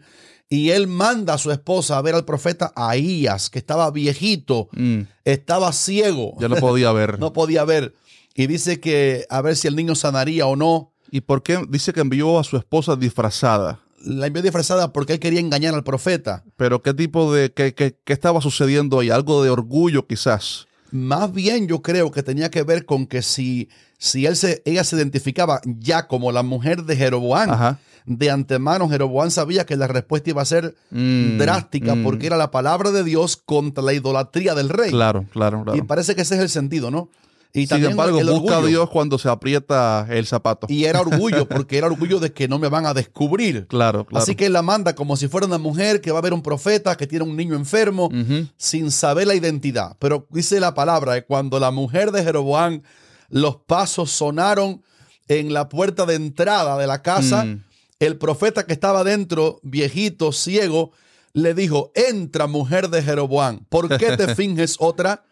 y 0.52 0.68
él 0.68 0.86
manda 0.86 1.32
a 1.32 1.38
su 1.38 1.50
esposa 1.50 1.96
a 1.96 2.02
ver 2.02 2.14
al 2.14 2.26
profeta 2.26 2.74
Ahías, 2.76 3.48
que 3.48 3.58
estaba 3.58 3.90
viejito, 3.90 4.68
mm. 4.72 5.00
estaba 5.24 5.72
ciego. 5.72 6.34
Ya 6.38 6.48
no 6.48 6.56
podía 6.56 6.92
ver. 6.92 7.18
no 7.18 7.32
podía 7.32 7.64
ver. 7.64 7.94
Y 8.34 8.48
dice 8.48 8.78
que 8.78 9.24
a 9.30 9.40
ver 9.40 9.56
si 9.56 9.66
el 9.66 9.76
niño 9.76 9.94
sanaría 9.94 10.46
o 10.46 10.54
no. 10.54 10.92
¿Y 11.10 11.22
por 11.22 11.42
qué 11.42 11.64
dice 11.70 11.94
que 11.94 12.00
envió 12.00 12.38
a 12.38 12.44
su 12.44 12.58
esposa 12.58 12.96
disfrazada? 12.96 13.80
La 14.04 14.26
envió 14.26 14.42
disfrazada 14.42 14.92
porque 14.92 15.14
él 15.14 15.20
quería 15.20 15.40
engañar 15.40 15.72
al 15.72 15.84
profeta. 15.84 16.44
Pero 16.58 16.82
¿qué 16.82 16.92
tipo 16.92 17.32
de, 17.32 17.50
qué, 17.50 17.72
qué, 17.72 17.96
qué 18.04 18.12
estaba 18.12 18.42
sucediendo 18.42 19.00
ahí? 19.00 19.08
Algo 19.08 19.42
de 19.42 19.48
orgullo 19.48 20.06
quizás. 20.06 20.66
Más 20.90 21.32
bien 21.32 21.66
yo 21.66 21.80
creo 21.80 22.10
que 22.10 22.22
tenía 22.22 22.50
que 22.50 22.62
ver 22.62 22.84
con 22.84 23.06
que 23.06 23.22
si, 23.22 23.70
si 23.96 24.26
él 24.26 24.36
se, 24.36 24.60
ella 24.66 24.84
se 24.84 24.96
identificaba 24.96 25.62
ya 25.64 26.08
como 26.08 26.30
la 26.30 26.42
mujer 26.42 26.82
de 26.82 26.94
Jeroboam, 26.94 27.48
Ajá 27.48 27.78
de 28.06 28.30
antemano 28.30 28.88
Jeroboam 28.88 29.30
sabía 29.30 29.64
que 29.64 29.76
la 29.76 29.86
respuesta 29.86 30.30
iba 30.30 30.42
a 30.42 30.46
ser 30.46 30.74
mm, 30.90 31.38
drástica 31.38 31.94
mm. 31.94 32.02
porque 32.02 32.26
era 32.26 32.36
la 32.36 32.50
palabra 32.50 32.90
de 32.90 33.04
Dios 33.04 33.36
contra 33.36 33.82
la 33.82 33.92
idolatría 33.92 34.54
del 34.54 34.68
rey. 34.68 34.90
Claro, 34.90 35.26
claro, 35.32 35.64
Y 35.74 35.82
parece 35.82 36.14
que 36.14 36.22
ese 36.22 36.34
es 36.36 36.40
el 36.40 36.48
sentido, 36.48 36.90
¿no? 36.90 37.08
Y 37.54 37.66
Sin 37.66 37.84
embargo, 37.84 38.18
busca 38.24 38.58
a 38.58 38.62
Dios 38.62 38.88
cuando 38.88 39.18
se 39.18 39.28
aprieta 39.28 40.06
el 40.08 40.26
zapato. 40.26 40.66
Y 40.70 40.84
era 40.84 41.02
orgullo, 41.02 41.46
porque 41.46 41.76
era 41.76 41.86
orgullo 41.86 42.18
de 42.18 42.32
que 42.32 42.48
no 42.48 42.58
me 42.58 42.68
van 42.68 42.86
a 42.86 42.94
descubrir. 42.94 43.66
Claro, 43.72 44.04
claro. 44.04 44.22
Así 44.22 44.34
que 44.34 44.46
él 44.46 44.52
la 44.52 44.62
manda 44.62 44.94
como 44.94 45.16
si 45.16 45.28
fuera 45.28 45.46
una 45.46 45.58
mujer 45.58 46.00
que 46.00 46.12
va 46.12 46.18
a 46.18 46.22
ver 46.22 46.32
un 46.32 46.42
profeta 46.42 46.96
que 46.96 47.06
tiene 47.06 47.24
un 47.24 47.36
niño 47.36 47.54
enfermo, 47.54 48.10
sin 48.56 48.90
saber 48.90 49.26
la 49.26 49.34
identidad. 49.34 49.96
Pero 49.98 50.26
dice 50.30 50.60
la 50.60 50.74
palabra, 50.74 51.14
que 51.14 51.26
cuando 51.26 51.58
la 51.58 51.70
mujer 51.70 52.12
de 52.12 52.22
Jeroboam, 52.22 52.82
los 53.28 53.56
pasos 53.56 54.10
sonaron 54.10 54.82
en 55.28 55.52
la 55.52 55.68
puerta 55.68 56.06
de 56.06 56.14
entrada 56.14 56.78
de 56.78 56.86
la 56.86 57.02
casa, 57.02 57.44
mm 57.44 57.60
el 58.06 58.18
profeta 58.18 58.66
que 58.66 58.72
estaba 58.72 59.04
dentro, 59.04 59.60
viejito, 59.62 60.32
ciego, 60.32 60.90
le 61.34 61.54
dijo, 61.54 61.92
entra 61.94 62.48
mujer 62.48 62.88
de 62.88 63.00
Jeroboam, 63.00 63.64
¿por 63.68 63.96
qué 63.96 64.16
te 64.16 64.34
finges 64.34 64.76
otra? 64.80 65.24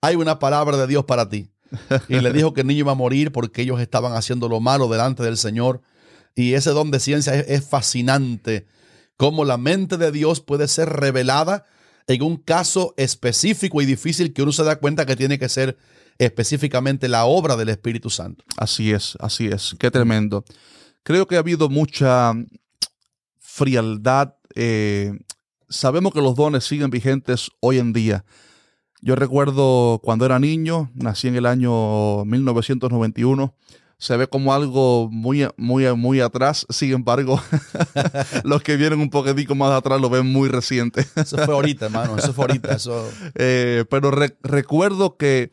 Hay 0.00 0.16
una 0.16 0.40
palabra 0.40 0.76
de 0.76 0.88
Dios 0.88 1.04
para 1.04 1.28
ti. 1.28 1.48
Y 2.08 2.20
le 2.20 2.32
dijo 2.32 2.54
que 2.54 2.62
el 2.62 2.66
niño 2.66 2.80
iba 2.80 2.92
a 2.92 2.96
morir 2.96 3.30
porque 3.30 3.62
ellos 3.62 3.80
estaban 3.80 4.14
haciendo 4.14 4.48
lo 4.48 4.58
malo 4.58 4.88
delante 4.88 5.22
del 5.22 5.36
Señor. 5.36 5.80
Y 6.34 6.54
ese 6.54 6.70
don 6.70 6.90
de 6.90 6.98
ciencia 6.98 7.34
es, 7.34 7.64
fascinante. 7.64 8.66
Cómo 9.16 9.44
la 9.44 9.56
mente 9.56 9.96
de 9.96 10.10
Dios 10.10 10.40
puede 10.40 10.66
ser 10.66 10.88
revelada 10.88 11.66
en 12.08 12.22
un 12.22 12.36
caso 12.36 12.94
específico 12.96 13.80
y 13.80 13.86
difícil 13.86 14.32
que 14.32 14.42
uno 14.42 14.50
se 14.50 14.64
da 14.64 14.76
cuenta 14.76 15.06
que 15.06 15.14
tiene 15.14 15.38
que 15.38 15.48
ser 15.48 15.76
específicamente 16.18 17.06
la 17.06 17.26
obra 17.26 17.54
del 17.54 17.68
Espíritu 17.68 18.10
Santo. 18.10 18.44
Así 18.56 18.92
es, 18.92 19.16
así 19.20 19.46
es. 19.46 19.76
Qué 19.78 19.90
tremendo. 19.90 20.44
Creo 21.02 21.26
que 21.26 21.36
ha 21.36 21.40
habido 21.40 21.68
mucha 21.68 22.34
frialdad. 23.38 24.34
Eh, 24.54 25.12
sabemos 25.68 26.12
que 26.12 26.20
los 26.20 26.36
dones 26.36 26.64
siguen 26.64 26.90
vigentes 26.90 27.50
hoy 27.60 27.78
en 27.78 27.92
día. 27.92 28.24
Yo 29.00 29.14
recuerdo 29.14 30.00
cuando 30.02 30.26
era 30.26 30.38
niño, 30.38 30.90
nací 30.94 31.28
en 31.28 31.36
el 31.36 31.46
año 31.46 32.24
1991 32.24 33.54
se 33.98 34.16
ve 34.16 34.28
como 34.28 34.54
algo 34.54 35.08
muy, 35.10 35.48
muy, 35.56 35.92
muy 35.96 36.20
atrás. 36.20 36.64
Sin 36.70 36.92
embargo, 36.92 37.42
los 38.44 38.62
que 38.62 38.76
vienen 38.76 39.00
un 39.00 39.10
poquitico 39.10 39.56
más 39.56 39.72
atrás 39.72 40.00
lo 40.00 40.08
ven 40.08 40.26
muy 40.26 40.48
reciente. 40.48 41.04
eso 41.16 41.36
fue 41.38 41.54
ahorita, 41.54 41.86
hermano. 41.86 42.16
Eso 42.16 42.32
fue 42.32 42.44
ahorita. 42.44 42.76
Eh, 43.34 43.84
pero 43.90 44.10
recuerdo 44.10 45.16
que 45.16 45.50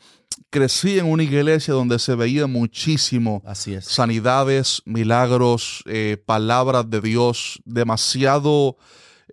crecí 0.49 0.99
en 0.99 1.05
una 1.05 1.23
iglesia 1.23 1.73
donde 1.73 1.99
se 1.99 2.15
veía 2.15 2.47
muchísimo 2.47 3.41
Así 3.45 3.73
es. 3.73 3.85
sanidades, 3.85 4.81
milagros, 4.85 5.83
eh, 5.87 6.17
palabras 6.25 6.89
de 6.89 7.01
Dios, 7.01 7.61
demasiado, 7.65 8.77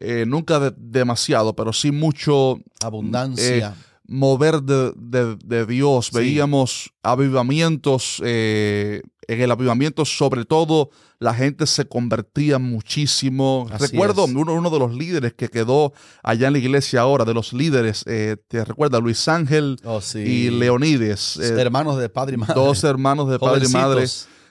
eh, 0.01 0.25
nunca 0.27 0.73
demasiado, 0.77 1.55
pero 1.55 1.73
sí 1.73 1.91
mucho. 1.91 2.59
Abundancia 2.83 3.75
mover 4.07 4.63
de, 4.63 5.67
Dios. 5.67 6.11
Veíamos 6.13 6.93
avivamientos, 7.03 8.23
eh, 8.25 9.03
en 9.29 9.41
el 9.41 9.51
avivamiento 9.51 10.05
sobre 10.05 10.45
todo 10.45 10.91
la 11.23 11.33
gente 11.35 11.67
se 11.67 11.87
convertía 11.87 12.59
muchísimo. 12.59 13.69
Recuerdo 13.79 14.25
uno, 14.25 14.53
uno, 14.55 14.71
de 14.71 14.79
los 14.79 14.93
líderes 14.93 15.35
que 15.35 15.49
quedó 15.49 15.93
allá 16.23 16.49
en 16.49 16.55
la 16.55 16.59
iglesia 16.59 17.01
ahora, 17.01 17.25
de 17.25 17.33
los 17.33 17.53
líderes, 17.53 18.03
eh, 18.07 18.37
te 18.49 18.65
recuerda 18.65 18.99
Luis 18.99 19.29
Ángel 19.29 19.79
oh, 19.85 20.01
y 20.17 20.51
Leonides. 20.51 21.37
Eh, 21.37 21.61
hermanos 21.61 21.99
de 21.99 22.09
padre 22.09 22.35
y 22.35 22.39
madre. 22.39 22.55
Dos 22.55 22.83
hermanos 22.83 23.31
de 23.31 23.39
padre 23.39 23.67
y 23.67 23.73
madre. 23.73 24.05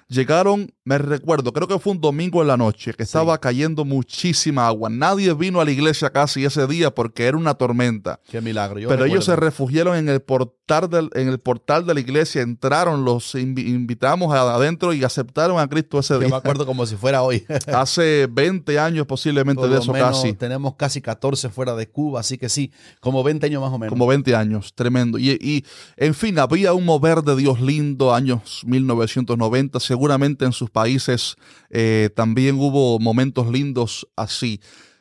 Llegaron, 0.08 0.74
me 0.84 0.98
recuerdo, 0.98 1.54
creo 1.54 1.67
que 1.67 1.78
fue 1.78 1.94
un 1.94 2.02
domingo 2.02 2.41
en 2.41 2.48
la 2.48 2.58
noche, 2.58 2.94
que 2.94 3.04
estaba 3.04 3.38
cayendo 3.39 3.86
muchísima 3.86 4.65
agua. 4.65 4.89
Nadie 4.89 5.32
vino 5.34 5.62
a 5.62 5.65
la 5.65 5.70
iglesia 5.70 6.10
casi 6.10 6.44
ese 6.44 6.65
día 6.65 6.89
porque 6.89 7.26
era 7.26 7.38
una 7.38 7.54
tormenta. 7.54 8.20
Qué 8.28 8.41
milagro. 8.41 8.80
Pero 8.88 9.06
ellos 9.06 9.26
se 9.26 9.36
refugiaron 9.36 9.96
en 9.96 10.10
el 10.10 10.22
portal 10.22 10.89
del, 10.89 11.10
en 11.13 11.28
el 11.28 11.39
portal 11.39 11.86
de 11.86 11.94
la 11.94 12.00
iglesia, 12.00 12.41
entraron, 12.41 13.06
los 13.06 13.36
invitamos 13.36 14.34
adentro 14.34 14.94
y 14.94 15.04
aceptaron 15.04 15.60
a 15.60 15.67
Cristo 15.67 16.00
ese 16.00 16.15
día. 16.15 16.24
Yo 16.24 16.30
me 16.30 16.38
acuerdo 16.38 16.65
como 16.65 16.86
si 16.88 16.96
fuera 16.96 17.22
hoy. 17.22 17.46
Hace 17.67 18.28
20 18.32 18.80
años 18.80 19.06
posiblemente 19.06 19.67
de 19.67 19.78
eso 19.78 19.91
casi. 19.91 20.34
Tenemos 20.34 20.76
casi 20.76 21.00
14 21.00 21.50
fuera 21.50 21.76
de 21.76 21.89
Cuba, 21.89 22.22
así 22.22 22.39
que 22.39 22.50
sí, 22.50 22.72
como 23.00 23.24
20 23.24 23.46
años 23.46 23.62
más 23.62 23.72
o 23.72 23.78
menos. 23.78 23.91
Como 23.91 24.08
20 24.08 24.36
años, 24.36 24.74
tremendo. 24.74 25.20
Y, 25.20 25.32
y 25.41 25.63
en 25.98 26.15
fin, 26.15 26.39
había 26.39 26.74
un 26.74 26.86
mover 26.86 27.22
de 27.22 27.36
Dios 27.36 27.62
lindo, 27.62 28.15
años 28.15 28.63
1990, 28.65 29.80
seguramente 29.80 30.46
en 30.46 30.54
sus 30.54 30.72
países 30.82 31.36
eh, 31.70 32.10
también 32.15 32.56
hubo 32.58 32.98
momentos 33.00 33.52
lindos 33.52 34.08
así. 34.15 34.60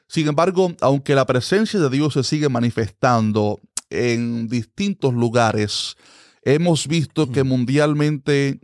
Sin 0.09 0.29
embargo, 0.29 0.75
aunque 0.83 1.14
la 1.14 1.25
presencia 1.25 1.81
de 1.81 1.88
Dios 1.88 2.12
se 2.12 2.23
sigue 2.23 2.51
manifestando 2.51 3.61
en 3.88 4.47
distintos 4.47 5.14
lugares, 5.14 5.97
hemos 6.43 6.87
visto 6.87 7.33
que 7.33 7.45
mundialmente 7.45 8.61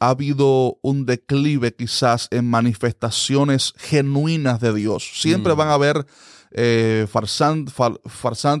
ha 0.00 0.10
habido 0.10 0.78
un 0.82 1.06
declive 1.06 1.74
quizás 1.74 2.28
en 2.30 2.48
manifestaciones 2.48 3.72
genuinas 3.76 4.60
de 4.60 4.74
Dios. 4.74 5.10
Siempre 5.14 5.54
mm. 5.54 5.56
van 5.56 5.68
a 5.68 5.74
haber 5.74 6.06
eh, 6.58 7.06
farsantes, 7.10 7.74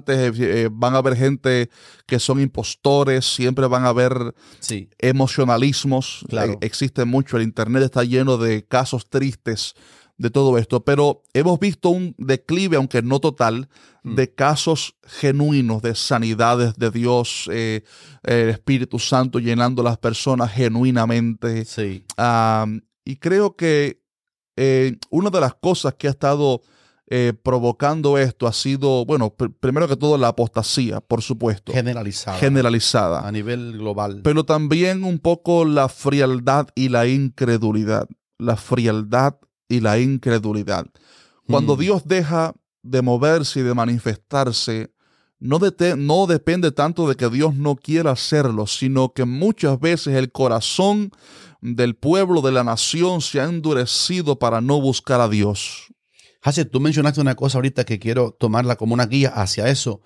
eh, 0.08 0.32
eh, 0.38 0.68
van 0.70 0.94
a 0.94 0.98
haber 0.98 1.16
gente 1.16 1.70
que 2.06 2.18
son 2.18 2.40
impostores, 2.40 3.24
siempre 3.24 3.66
van 3.66 3.84
a 3.84 3.88
haber 3.88 4.34
emocionalismos. 4.98 6.24
existe 6.60 7.04
mucho, 7.04 7.36
el 7.36 7.44
Internet 7.44 7.84
está 7.84 8.04
lleno 8.04 8.36
de 8.36 8.64
casos 8.64 9.08
tristes 9.08 9.74
de 10.18 10.30
todo 10.30 10.56
esto, 10.58 10.84
pero 10.84 11.22
hemos 11.34 11.60
visto 11.60 11.90
un 11.90 12.14
declive, 12.18 12.76
aunque 12.76 13.02
no 13.02 13.20
total, 13.20 13.68
mm. 14.02 14.14
de 14.14 14.34
casos 14.34 14.96
genuinos 15.04 15.82
de 15.82 15.94
sanidades 15.94 16.74
de 16.76 16.90
Dios, 16.90 17.48
el 17.48 17.82
Espíritu 18.22 18.98
Santo 18.98 19.38
llenando 19.38 19.82
a 19.82 19.84
las 19.84 19.98
personas 19.98 20.52
genuinamente. 20.52 21.64
Sí. 21.64 22.04
y 23.04 23.16
creo 23.16 23.56
que 23.56 24.00
una 25.10 25.30
de 25.30 25.40
las 25.40 25.54
cosas 25.54 25.94
que 25.94 26.06
ha 26.08 26.10
estado 26.10 26.62
eh, 27.08 27.34
provocando 27.40 28.18
esto 28.18 28.48
ha 28.48 28.52
sido, 28.52 29.04
bueno, 29.04 29.32
primero 29.60 29.86
que 29.86 29.94
todo 29.94 30.18
la 30.18 30.28
apostasía, 30.28 31.00
por 31.00 31.22
supuesto. 31.22 31.72
Generalizada. 31.72 32.36
Generalizada. 32.38 33.28
A 33.28 33.30
nivel 33.30 33.78
global. 33.78 34.22
Pero 34.24 34.44
también 34.44 35.04
un 35.04 35.20
poco 35.20 35.64
la 35.64 35.88
frialdad 35.88 36.66
y 36.74 36.88
la 36.88 37.06
incredulidad. 37.06 38.08
La 38.38 38.56
frialdad 38.56 39.36
y 39.68 39.80
la 39.80 39.98
incredulidad. 39.98 40.86
Cuando 41.46 41.76
mm. 41.76 41.80
Dios 41.80 42.02
deja 42.06 42.54
de 42.82 43.02
moverse 43.02 43.60
y 43.60 43.62
de 43.62 43.74
manifestarse, 43.74 44.90
no, 45.38 45.58
no, 45.96 46.26
depende 46.26 46.72
tanto 46.72 47.08
de 47.08 47.14
que 47.14 47.28
Dios 47.28 47.54
no 47.54 47.76
quiera 47.76 48.12
hacerlo, 48.12 48.66
sino 48.66 49.12
que 49.12 49.24
muchas 49.24 49.78
veces 49.78 50.14
el 50.14 50.32
corazón 50.32 51.10
del 51.60 51.94
pueblo, 51.94 52.40
de 52.40 52.52
la 52.52 52.64
nación, 52.64 53.20
se 53.20 53.40
ha 53.40 53.44
endurecido 53.44 54.38
para 54.38 54.60
no 54.60 54.80
buscar 54.80 55.20
a 55.20 55.28
Dios. 55.28 55.92
Hace, 56.42 56.64
tú 56.64 56.80
mencionaste 56.80 57.20
una 57.20 57.34
cosa 57.34 57.58
ahorita 57.58 57.84
que 57.84 57.98
quiero 57.98 58.30
tomarla 58.30 58.76
como 58.76 58.94
una 58.94 59.06
guía 59.06 59.30
hacia 59.30 59.68
eso. 59.68 60.00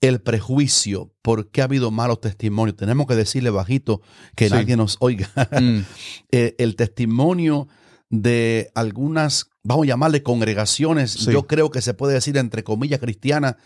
El 0.00 0.20
prejuicio, 0.20 1.12
¿por 1.22 1.50
qué 1.50 1.60
ha 1.60 1.64
habido 1.64 1.92
malos 1.92 2.20
testimonios? 2.20 2.76
Tenemos 2.76 3.06
que 3.06 3.14
decirle 3.14 3.50
bajito 3.50 4.00
que 4.34 4.50
nadie 4.50 4.76
nos 4.76 4.96
oiga. 5.00 5.28
Mm. 5.60 5.80
Eh, 6.34 6.56
el 6.58 6.76
testimonio 6.76 7.68
de 8.12 8.70
algunas, 8.74 9.50
vamos 9.64 9.84
a 9.84 9.88
llamarle 9.88 10.22
congregaciones, 10.22 11.14
yo 11.14 11.46
creo 11.46 11.70
que 11.70 11.80
se 11.80 11.94
puede 11.94 12.12
decir 12.12 12.36
entre 12.36 12.62
comillas 12.62 13.00
cristianas, 13.00 13.56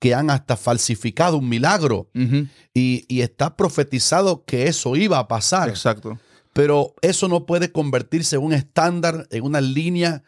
que 0.00 0.12
han 0.12 0.28
hasta 0.30 0.56
falsificado 0.56 1.38
un 1.38 1.48
milagro 1.48 2.10
y, 2.74 3.06
y, 3.06 3.20
está 3.20 3.56
profetizado 3.56 4.44
que 4.44 4.66
eso 4.66 4.96
iba 4.96 5.20
a 5.20 5.28
pasar. 5.28 5.68
Exacto. 5.68 6.18
Pero 6.52 6.96
eso 7.00 7.28
no 7.28 7.46
puede 7.46 7.70
convertirse 7.70 8.34
en 8.34 8.42
un 8.42 8.52
estándar, 8.52 9.28
en 9.30 9.44
una 9.44 9.60
línea 9.60 10.24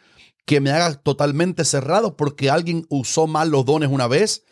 que 0.46 0.60
me 0.60 0.70
haga 0.70 0.94
totalmente 0.94 1.64
cerrado 1.64 2.16
porque 2.16 2.50
alguien 2.50 2.86
usó 2.88 3.26
mal 3.26 3.50
los 3.50 3.64
dones 3.64 3.90
una 3.90 4.06
vez, 4.06 4.44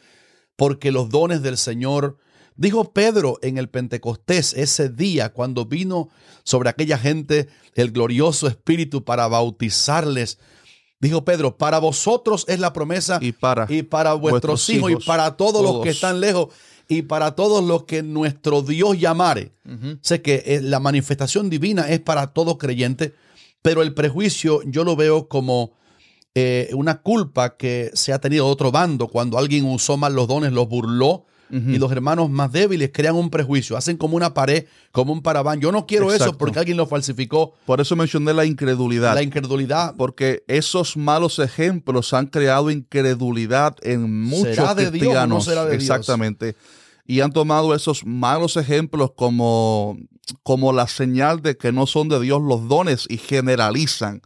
porque 0.57 0.91
los 0.91 1.09
dones 1.11 1.43
del 1.43 1.57
Señor, 1.57 2.19
dijo 2.57 2.93
Pedro 2.93 3.39
en 3.43 3.59
el 3.59 3.69
Pentecostés 3.69 4.55
ese 4.55 4.89
día 4.89 5.33
cuando 5.33 5.67
vino 5.67 6.09
sobre 6.45 6.69
aquella 6.69 6.99
gente 6.99 7.49
el 7.75 7.93
glorioso 7.93 8.47
Espíritu 8.49 9.05
para 9.05 9.29
bautizarles. 9.29 10.39
Dijo 11.01 11.25
Pedro, 11.25 11.57
para 11.57 11.79
vosotros 11.79 12.45
es 12.49 12.61
la 12.61 12.73
promesa 12.73 13.19
y 13.21 13.33
para, 13.33 13.67
y 13.69 13.83
para 13.83 14.15
vuestros, 14.15 14.69
hijos, 14.71 14.93
y 14.93 14.97
para 14.97 15.37
todos, 15.37 15.63
los 15.63 15.83
que 15.83 15.91
están 15.91 16.21
lejos 16.21 16.49
y 16.89 17.03
para 17.03 17.35
todos 17.35 17.65
los 17.65 17.85
que 17.85 18.03
nuestro 18.03 18.63
Dios 18.63 18.99
llamare. 18.99 19.53
Sé 20.01 20.23
que 20.23 20.43
eh, 20.47 20.61
la 20.63 20.79
manifestación 20.79 21.51
divina 21.51 21.89
es 21.89 22.01
para 22.01 22.29
todo 22.29 22.59
creyente, 22.59 23.15
pero 23.63 23.83
el 23.83 23.95
prejuicio 23.95 24.61
yo 24.65 24.85
lo 24.85 24.95
veo 24.95 25.29
como 25.29 25.73
eh, 26.35 26.71
una 26.75 27.03
culpa 27.03 27.57
que 27.57 27.91
se 27.95 28.13
ha 28.13 28.19
tenido 28.19 28.47
otro 28.47 28.71
bando 28.71 29.09
cuando 29.09 29.39
alguien 29.39 29.65
usó 29.65 29.97
mal 29.97 30.15
los 30.15 30.29
dones, 30.29 30.53
los 30.53 30.69
burló. 30.69 31.27
Y 31.53 31.77
los 31.77 31.93
hermanos 31.93 32.31
más 32.31 32.51
débiles 32.51 32.91
crean 32.95 33.15
un 33.15 33.29
prejuicio, 33.29 33.77
hacen 33.77 33.99
como 33.99 34.17
una 34.17 34.33
pared, 34.33 34.65
como 34.91 35.13
un 35.13 35.21
paraván. 35.21 35.61
Yo 35.61 35.71
no 35.71 35.87
quiero 35.87 36.11
eso 36.11 36.39
porque 36.39 36.59
alguien 36.59 36.79
lo 36.79 36.87
falsificó. 36.87 37.53
Por 37.67 37.79
eso 37.83 37.95
mencioné 37.95 38.33
la 38.33 38.47
incredulidad. 38.47 39.15
La 39.15 39.23
incredulidad. 39.23 39.95
Porque 39.97 40.45
esos 40.49 40.97
malos 40.97 41.39
ejemplos 41.39 42.15
han 42.15 42.29
creado 42.29 42.71
incredulidad 42.71 43.77
en 43.83 44.25
muchos 44.25 44.55
¿Será 44.55 44.75
de 44.75 44.89
cristianos. 44.89 45.45
Dios 45.45 45.69
de 45.69 45.75
Exactamente. 45.75 46.57
Y 47.07 47.21
han 47.21 47.33
tomado 47.33 47.75
esos 47.75 48.07
malos 48.07 48.57
ejemplos 48.57 49.13
como, 49.15 49.99
como 50.43 50.73
la 50.73 50.87
señal 50.87 51.43
de 51.43 51.59
que 51.59 51.71
no 51.71 51.87
son 51.87 52.09
de 52.09 52.19
Dios 52.19 52.41
los 52.41 52.67
dones 52.67 53.07
y 53.11 53.19
generalizan. 53.19 54.23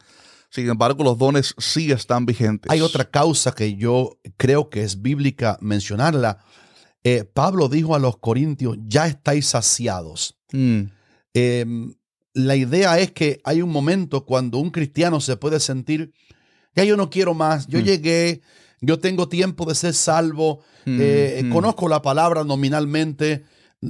Sin 0.49 0.69
embargo, 0.69 1.03
los 1.03 1.19
dones 1.19 1.55
sí 1.59 1.91
están 1.91 2.25
vigentes. 2.25 2.71
Hay 2.71 2.83
otra 2.83 3.05
causa 3.05 3.53
que 3.53 3.75
yo 3.75 4.19
creo 4.37 4.71
que 4.71 4.83
es 4.83 5.03
bíblica 5.03 5.59
mencionarla. 5.61 6.39
Eh, 7.09 7.23
Pablo 7.23 7.69
dijo 7.69 7.95
a 7.95 8.01
los 8.01 8.17
corintios, 8.17 8.79
ya 8.89 9.07
estáis 9.07 9.47
saciados. 9.47 10.37
Mm. 10.51 10.81
Em, 11.35 11.95
la 12.35 12.57
idea 12.57 12.99
es 12.99 13.13
que 13.13 13.41
hay 13.45 13.63
un 13.63 13.71
momento 13.71 14.27
cuando 14.27 14.59
un 14.59 14.71
cristiano 14.71 15.21
se 15.21 15.37
puede 15.37 15.61
sentir, 15.61 16.13
ya 16.75 16.83
yo 16.83 16.97
no 16.97 17.09
quiero 17.09 17.33
más, 17.33 17.69
yo 17.69 17.79
mm. 17.79 17.83
llegué, 17.85 18.41
yo 18.81 18.99
tengo 18.99 19.29
tiempo 19.29 19.67
de 19.67 19.77
ser 19.77 19.95
salvo, 19.95 20.65
mm, 20.85 20.99
eh, 21.01 21.49
conozco 21.53 21.87
la 21.87 22.03
palabra 22.03 22.43
nominalmente 22.43 23.45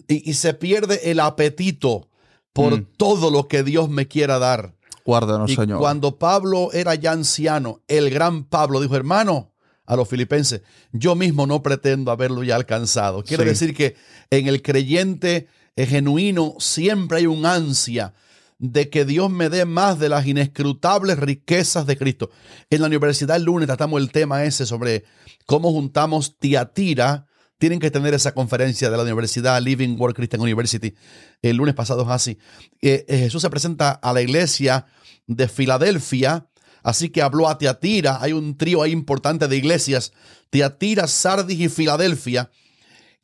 y, 0.08 0.34
se 0.34 0.52
pierde 0.52 1.10
el 1.10 1.20
apetito 1.20 2.10
por 2.52 2.84
todo 2.98 3.30
lo 3.30 3.48
que 3.48 3.62
Dios 3.62 3.88
me 3.88 4.08
quiera 4.08 4.38
dar. 4.38 4.76
Guárdanos, 5.06 5.50
y 5.50 5.56
Señor. 5.56 5.78
Cuando 5.78 6.18
Pablo 6.18 6.70
era 6.74 6.94
ya 6.94 7.12
anciano, 7.12 7.80
el 7.88 8.10
gran 8.10 8.44
Pablo 8.44 8.78
dijo, 8.78 8.94
hermano, 8.94 9.54
a 9.86 9.96
los 9.96 10.08
filipenses, 10.08 10.62
yo 10.92 11.14
mismo 11.14 11.46
no 11.46 11.62
pretendo 11.62 12.10
haberlo 12.10 12.42
ya 12.42 12.56
alcanzado. 12.56 13.22
Quiere 13.22 13.44
decir 13.44 13.74
que 13.74 13.96
en 14.30 14.46
el 14.46 14.62
creyente 14.62 15.48
genuino 15.76 16.54
siempre 16.58 17.18
hay 17.18 17.26
un 17.26 17.46
ansia 17.46 18.14
de 18.58 18.88
que 18.88 19.04
Dios 19.04 19.30
me 19.30 19.48
dé 19.48 19.64
más 19.64 19.98
de 19.98 20.08
las 20.08 20.26
inescrutables 20.26 21.18
riquezas 21.18 21.86
de 21.86 21.96
Cristo. 21.96 22.30
En 22.70 22.80
la 22.80 22.86
universidad 22.86 23.36
el 23.36 23.44
lunes 23.44 23.66
tratamos 23.66 24.00
el 24.00 24.10
tema 24.10 24.44
ese 24.44 24.66
sobre 24.66 25.04
cómo 25.44 25.72
juntamos 25.72 26.38
Tiatira. 26.38 27.26
Tienen 27.58 27.80
que 27.80 27.90
tener 27.90 28.12
esa 28.14 28.34
conferencia 28.34 28.90
de 28.90 28.96
la 28.96 29.02
universidad 29.02 29.60
Living 29.62 29.96
World 29.98 30.16
Christian 30.16 30.42
University. 30.42 30.94
El 31.42 31.56
lunes 31.56 31.74
pasado 31.74 32.02
es 32.02 32.08
así. 32.08 32.38
Eh, 32.82 33.04
eh, 33.08 33.18
Jesús 33.18 33.42
se 33.42 33.50
presenta 33.50 33.92
a 33.92 34.12
la 34.12 34.20
iglesia 34.20 34.86
de 35.26 35.48
Filadelfia. 35.48 36.48
Así 36.86 37.10
que 37.10 37.20
habló 37.20 37.48
a 37.48 37.58
Teatira. 37.58 38.18
Hay 38.22 38.32
un 38.32 38.56
trío 38.56 38.80
ahí 38.80 38.92
importante 38.92 39.48
de 39.48 39.56
iglesias. 39.56 40.12
Teatira, 40.50 41.08
Sardis 41.08 41.58
y 41.58 41.68
Filadelfia. 41.68 42.52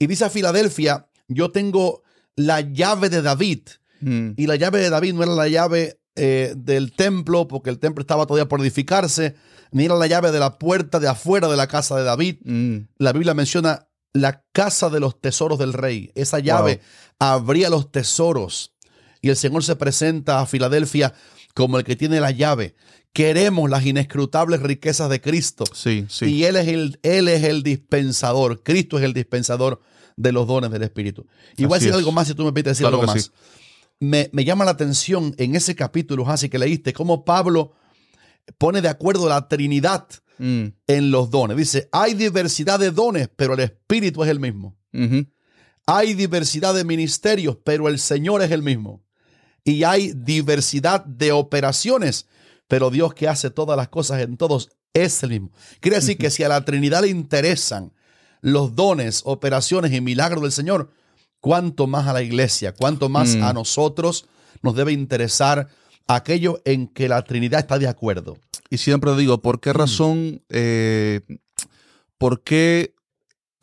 Y 0.00 0.08
dice 0.08 0.24
a 0.24 0.30
Filadelfia, 0.30 1.06
yo 1.28 1.52
tengo 1.52 2.02
la 2.34 2.60
llave 2.60 3.08
de 3.08 3.22
David. 3.22 3.60
Mm. 4.00 4.30
Y 4.36 4.48
la 4.48 4.56
llave 4.56 4.80
de 4.80 4.90
David 4.90 5.14
no 5.14 5.22
era 5.22 5.36
la 5.36 5.46
llave 5.46 6.00
eh, 6.16 6.54
del 6.56 6.90
templo, 6.90 7.46
porque 7.46 7.70
el 7.70 7.78
templo 7.78 8.00
estaba 8.00 8.26
todavía 8.26 8.48
por 8.48 8.60
edificarse, 8.60 9.36
ni 9.70 9.84
era 9.84 9.94
la 9.94 10.08
llave 10.08 10.32
de 10.32 10.40
la 10.40 10.58
puerta 10.58 10.98
de 10.98 11.06
afuera 11.06 11.46
de 11.46 11.56
la 11.56 11.68
casa 11.68 11.96
de 11.96 12.02
David. 12.02 12.38
Mm. 12.44 12.78
La 12.98 13.12
Biblia 13.12 13.32
menciona 13.32 13.86
la 14.12 14.42
casa 14.50 14.90
de 14.90 14.98
los 14.98 15.20
tesoros 15.20 15.60
del 15.60 15.72
rey. 15.72 16.10
Esa 16.16 16.40
llave 16.40 16.80
abría 17.20 17.70
los 17.70 17.92
tesoros. 17.92 18.74
Y 19.20 19.28
el 19.28 19.36
Señor 19.36 19.62
se 19.62 19.76
presenta 19.76 20.40
a 20.40 20.46
Filadelfia 20.46 21.14
como 21.54 21.78
el 21.78 21.84
que 21.84 21.94
tiene 21.94 22.18
la 22.18 22.32
llave. 22.32 22.74
Queremos 23.12 23.68
las 23.68 23.84
inescrutables 23.84 24.60
riquezas 24.62 25.10
de 25.10 25.20
Cristo. 25.20 25.64
Sí, 25.74 26.06
sí. 26.08 26.26
Y 26.26 26.44
Él 26.44 26.56
es 26.56 26.68
el, 26.68 26.98
él 27.02 27.28
es 27.28 27.44
el 27.44 27.62
dispensador. 27.62 28.62
Cristo 28.62 28.98
es 28.98 29.04
el 29.04 29.12
dispensador 29.12 29.80
de 30.16 30.32
los 30.32 30.46
dones 30.46 30.70
del 30.70 30.82
Espíritu. 30.82 31.26
Igual 31.56 31.80
si 31.80 31.90
algo 31.90 32.12
más, 32.12 32.28
si 32.28 32.34
tú 32.34 32.44
me 32.44 32.52
pides 32.52 32.78
decir 32.78 32.86
algo 32.86 33.02
más. 33.02 33.32
Me, 34.00 34.30
llama 34.44 34.64
la 34.64 34.72
atención 34.72 35.34
en 35.38 35.54
ese 35.54 35.76
capítulo, 35.76 36.28
así 36.28 36.48
que 36.48 36.58
leíste, 36.58 36.92
cómo 36.92 37.24
Pablo 37.24 37.72
pone 38.58 38.82
de 38.82 38.88
acuerdo 38.88 39.28
la 39.28 39.46
Trinidad 39.46 40.08
mm. 40.38 40.66
en 40.86 41.10
los 41.10 41.30
dones. 41.30 41.56
Dice, 41.56 41.88
hay 41.92 42.14
diversidad 42.14 42.80
de 42.80 42.90
dones, 42.90 43.28
pero 43.36 43.54
el 43.54 43.60
Espíritu 43.60 44.24
es 44.24 44.30
el 44.30 44.40
mismo. 44.40 44.76
Hay 45.86 46.14
diversidad 46.14 46.74
de 46.74 46.84
ministerios, 46.84 47.58
pero 47.64 47.88
el 47.88 47.98
Señor 47.98 48.42
es 48.42 48.50
el 48.50 48.62
mismo 48.62 49.02
y 49.64 49.84
hay 49.84 50.12
diversidad 50.14 51.04
de 51.04 51.32
operaciones, 51.32 52.26
pero 52.72 52.88
Dios 52.88 53.12
que 53.12 53.28
hace 53.28 53.50
todas 53.50 53.76
las 53.76 53.88
cosas 53.88 54.22
en 54.22 54.38
todos 54.38 54.70
es 54.94 55.22
el 55.24 55.28
mismo. 55.28 55.50
Quiere 55.80 55.98
decir 55.98 56.16
que 56.16 56.30
si 56.30 56.42
a 56.42 56.48
la 56.48 56.64
Trinidad 56.64 57.02
le 57.02 57.08
interesan 57.08 57.92
los 58.40 58.74
dones, 58.74 59.20
operaciones 59.26 59.92
y 59.92 60.00
milagros 60.00 60.42
del 60.42 60.52
Señor, 60.52 60.90
cuánto 61.38 61.86
más 61.86 62.06
a 62.06 62.14
la 62.14 62.22
iglesia, 62.22 62.72
cuánto 62.72 63.10
más 63.10 63.34
a 63.34 63.52
mm. 63.52 63.56
nosotros 63.56 64.24
nos 64.62 64.74
debe 64.74 64.92
interesar 64.92 65.68
aquello 66.06 66.62
en 66.64 66.86
que 66.86 67.10
la 67.10 67.22
Trinidad 67.24 67.60
está 67.60 67.78
de 67.78 67.88
acuerdo. 67.88 68.38
Y 68.70 68.78
siempre 68.78 69.14
digo, 69.16 69.42
¿por 69.42 69.60
qué 69.60 69.74
mm. 69.74 69.76
razón, 69.76 70.42
eh, 70.48 71.20
por 72.16 72.42
qué 72.42 72.94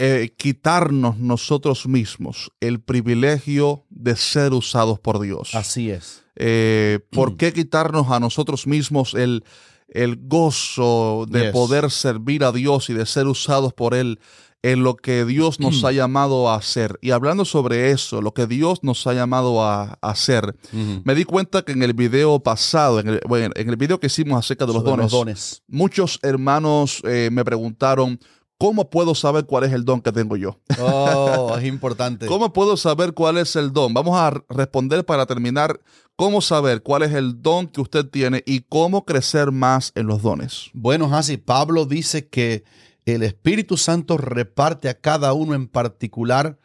eh, 0.01 0.33
quitarnos 0.37 1.17
nosotros 1.17 1.85
mismos 1.85 2.53
el 2.61 2.79
privilegio 2.79 3.85
de 3.89 4.15
ser 4.15 4.53
usados 4.53 4.97
por 4.97 5.19
Dios. 5.19 5.53
Así 5.55 5.91
es. 5.91 6.23
Eh, 6.39 6.99
¿Por 7.11 7.37
qué 7.37 7.53
quitarnos 7.53 8.09
a 8.09 8.19
nosotros 8.19 8.65
mismos 8.65 9.13
el, 9.13 9.43
el 9.89 10.17
gozo 10.21 11.25
de 11.29 11.51
poder 11.51 11.91
servir 11.91 12.43
a 12.43 12.51
Dios 12.51 12.89
y 12.89 12.93
de 12.93 13.05
ser 13.05 13.27
usados 13.27 13.73
por 13.73 13.93
Él 13.93 14.19
en 14.61 14.83
lo 14.83 14.95
que 14.95 15.25
Dios 15.25 15.59
nos 15.59 15.83
ha 15.85 15.91
llamado 15.91 16.49
a 16.49 16.55
hacer. 16.55 16.99
Y 17.01 17.11
hablando 17.11 17.45
sobre 17.45 17.91
eso, 17.91 18.21
lo 18.21 18.33
que 18.33 18.45
Dios 18.45 18.79
nos 18.83 19.07
ha 19.07 19.13
llamado 19.13 19.63
a, 19.63 19.97
hacer, 20.01 20.55
me 21.03 21.15
di 21.15 21.23
cuenta 21.23 21.61
que 21.61 21.71
en 21.71 21.83
el 21.83 21.93
video 21.93 22.39
pasado, 22.39 22.99
en 22.99 23.09
el, 23.09 23.21
bueno, 23.27 23.53
en 23.55 23.69
el 23.69 23.77
video 23.77 23.99
que 23.99 24.07
hicimos 24.07 24.37
acerca 24.37 24.65
de 24.65 24.73
los, 24.73 24.83
dones, 24.83 25.63
muchos 25.67 26.19
hermanos 26.23 27.01
eh, 27.05 27.29
me 27.31 27.45
preguntaron, 27.45 28.19
¿Cómo 28.61 28.89
puedo 28.89 29.15
saber 29.15 29.45
cuál 29.45 29.63
es 29.63 29.71
el 29.71 29.85
don 29.85 30.01
que 30.01 30.11
tengo 30.11 30.35
yo? 30.35 30.59
Oh, 30.81 31.55
es 31.57 31.63
importante. 31.63 32.25
¿Cómo 32.27 32.51
puedo 32.51 32.75
saber 32.75 33.13
cuál 33.13 33.37
es 33.37 33.55
el 33.55 33.71
don? 33.71 33.93
Vamos 33.93 34.17
a 34.17 34.33
responder 34.49 35.05
para 35.05 35.25
terminar. 35.25 35.79
¿Cómo 36.19 36.41
saber 36.41 36.83
cuál 36.83 37.03
es 37.03 37.13
el 37.13 37.41
don 37.41 37.69
que 37.69 37.79
usted 37.79 38.05
tiene 38.05 38.43
y 38.45 38.59
cómo 38.67 39.05
crecer 39.05 39.53
más 39.53 39.93
en 39.95 40.05
los 40.05 40.21
dones? 40.21 40.69
Bueno, 40.73 41.15
así 41.15 41.37
Pablo 41.37 41.85
dice 41.85 42.27
que 42.27 42.65
el 43.05 43.23
Espíritu 43.23 43.77
Santo 43.77 44.17
reparte 44.17 44.89
a 44.89 44.99
cada 44.99 45.31
uno 45.31 45.53
en 45.53 45.69
particular 45.69 46.59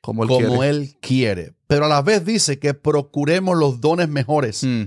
como 0.00 0.64
él, 0.64 0.96
quiere. 1.00 1.54
Pero 1.68 1.84
a 1.84 1.88
la 1.88 2.02
vez 2.02 2.24
dice 2.24 2.58
que 2.58 2.74
procuremos 2.74 3.56
los 3.56 3.80
dones 3.80 4.08
mejores, 4.08 4.64
mm. 4.64 4.86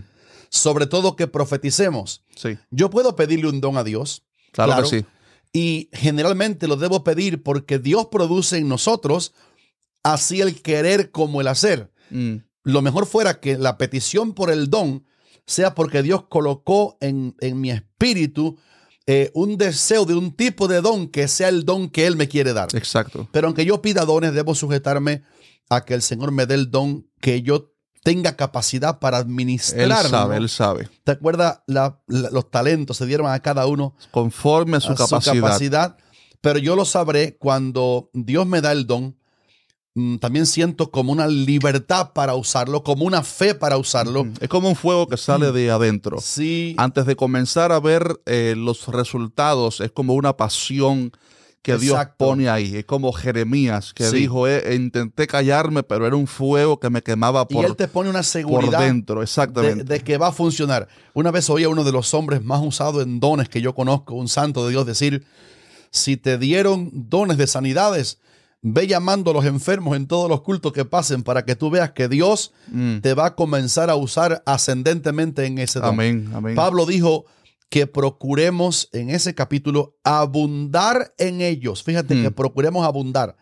sobre 0.49 0.87
todo 0.87 1.15
que 1.15 1.27
profeticemos. 1.27 2.25
Sí. 2.35 2.57
Yo 2.69 2.89
puedo 2.89 3.15
pedirle 3.15 3.47
un 3.47 3.61
don 3.61 3.77
a 3.77 3.85
Dios. 3.85 4.23
Claro, 4.51 4.83
que 4.83 4.89
sí. 4.89 5.05
Y 5.53 5.89
generalmente 5.93 6.67
lo 6.67 6.75
debo 6.75 7.05
pedir 7.05 7.43
porque 7.43 7.79
Dios 7.79 8.07
produce 8.11 8.57
en 8.57 8.67
nosotros 8.67 9.31
así 10.03 10.41
el 10.41 10.61
querer 10.61 11.11
como 11.11 11.39
el 11.39 11.47
hacer. 11.47 11.93
Mm. 12.09 12.39
Lo 12.63 12.81
mejor 12.81 13.05
fuera 13.05 13.39
que 13.39 13.57
la 13.57 13.77
petición 13.77 14.33
por 14.33 14.51
el 14.51 14.69
don 14.69 15.05
sea 15.45 15.75
porque 15.75 16.03
Dios 16.03 16.25
colocó 16.29 16.97
en, 17.01 17.35
en 17.39 17.59
mi 17.59 17.71
espíritu 17.71 18.57
eh, 19.07 19.31
un 19.33 19.57
deseo 19.57 20.05
de 20.05 20.15
un 20.15 20.31
tipo 20.31 20.67
de 20.67 20.81
don 20.81 21.07
que 21.07 21.27
sea 21.27 21.49
el 21.49 21.65
don 21.65 21.89
que 21.89 22.05
Él 22.05 22.15
me 22.15 22.27
quiere 22.27 22.53
dar. 22.53 22.69
Exacto. 22.75 23.27
Pero 23.31 23.47
aunque 23.47 23.65
yo 23.65 23.81
pida 23.81 24.05
dones, 24.05 24.33
debo 24.33 24.53
sujetarme 24.53 25.23
a 25.69 25.83
que 25.85 25.95
el 25.95 26.01
Señor 26.01 26.31
me 26.31 26.45
dé 26.45 26.55
el 26.55 26.69
don 26.69 27.07
que 27.19 27.41
yo 27.41 27.73
tenga 28.03 28.35
capacidad 28.35 28.99
para 28.99 29.17
administrar. 29.17 30.01
Él 30.01 30.09
sabe, 30.09 30.37
Él 30.37 30.49
sabe. 30.49 30.89
¿Te 31.03 31.11
acuerdas? 31.11 31.61
los 32.07 32.51
talentos 32.51 32.97
se 32.97 33.05
dieron 33.05 33.27
a 33.27 33.39
cada 33.39 33.65
uno 33.65 33.95
conforme 34.11 34.77
a 34.77 34.79
su 34.79 34.93
capacidad. 34.95 35.97
Pero 36.41 36.59
yo 36.59 36.75
lo 36.75 36.85
sabré 36.85 37.37
cuando 37.37 38.09
Dios 38.13 38.47
me 38.47 38.61
da 38.61 38.71
el 38.71 38.87
don 38.87 39.17
también 40.19 40.45
siento 40.45 40.89
como 40.89 41.11
una 41.11 41.27
libertad 41.27 42.13
para 42.13 42.35
usarlo, 42.35 42.83
como 42.83 43.05
una 43.05 43.23
fe 43.23 43.55
para 43.55 43.77
usarlo. 43.77 44.25
Es 44.39 44.47
como 44.47 44.69
un 44.69 44.75
fuego 44.75 45.07
que 45.07 45.17
sale 45.17 45.51
de 45.51 45.69
adentro. 45.69 46.19
Sí. 46.21 46.75
Antes 46.77 47.05
de 47.05 47.15
comenzar 47.15 47.71
a 47.73 47.79
ver 47.79 48.21
eh, 48.25 48.55
los 48.57 48.87
resultados, 48.87 49.81
es 49.81 49.91
como 49.91 50.13
una 50.13 50.37
pasión 50.37 51.11
que 51.61 51.77
Dios 51.77 51.99
pone 52.17 52.49
ahí. 52.49 52.77
Es 52.77 52.85
como 52.85 53.11
Jeremías 53.11 53.93
que 53.93 54.09
dijo, 54.09 54.47
eh, 54.47 54.75
intenté 54.75 55.27
callarme, 55.27 55.83
pero 55.83 56.07
era 56.07 56.15
un 56.15 56.25
fuego 56.25 56.79
que 56.79 56.89
me 56.89 57.03
quemaba 57.03 57.47
por, 57.47 57.63
y 57.63 57.67
él 57.67 57.75
te 57.75 57.87
pone 57.87 58.09
una 58.09 58.23
seguridad 58.23 58.79
dentro, 58.79 59.21
exactamente. 59.21 59.83
De, 59.83 59.95
de, 59.95 60.03
que 60.03 60.17
va 60.17 60.27
a 60.27 60.31
funcionar. 60.31 60.87
Una 61.13 61.31
vez 61.31 61.49
oí 61.49 61.63
a 61.63 61.69
uno 61.69 61.83
de 61.83 61.91
los 61.91 62.13
hombres 62.13 62.43
más 62.43 62.61
usados 62.63 63.03
en 63.03 63.19
dones 63.19 63.49
que 63.49 63.61
yo 63.61 63.75
conozco, 63.75 64.15
un 64.15 64.29
santo 64.29 64.65
de 64.65 64.71
Dios, 64.71 64.85
decir, 64.85 65.25
si 65.91 66.17
te 66.17 66.37
dieron 66.37 66.89
dones 66.93 67.37
de 67.37 67.45
sanidades, 67.45 68.19
Ve 68.63 68.85
llamando 68.85 69.31
a 69.31 69.33
los 69.33 69.45
enfermos 69.45 69.97
en 69.97 70.05
todos 70.05 70.29
los 70.29 70.41
cultos 70.41 70.71
que 70.71 70.85
pasen 70.85 71.23
para 71.23 71.45
que 71.45 71.55
tú 71.55 71.71
veas 71.71 71.91
que 71.91 72.07
Dios 72.07 72.53
mm. 72.67 72.99
te 72.99 73.15
va 73.15 73.27
a 73.27 73.35
comenzar 73.35 73.89
a 73.89 73.95
usar 73.95 74.43
ascendentemente 74.45 75.45
en 75.45 75.57
ese 75.57 75.79
don. 75.79 75.89
Amén, 75.89 76.29
amén. 76.33 76.55
Pablo 76.55 76.85
dijo 76.85 77.25
que 77.69 77.87
procuremos 77.87 78.89
en 78.91 79.09
ese 79.09 79.33
capítulo 79.33 79.97
abundar 80.03 81.13
en 81.17 81.41
ellos. 81.41 81.83
Fíjate 81.83 82.21
que 82.21 82.29
mm. 82.29 82.33
procuremos 82.33 82.85
abundar. 82.85 83.35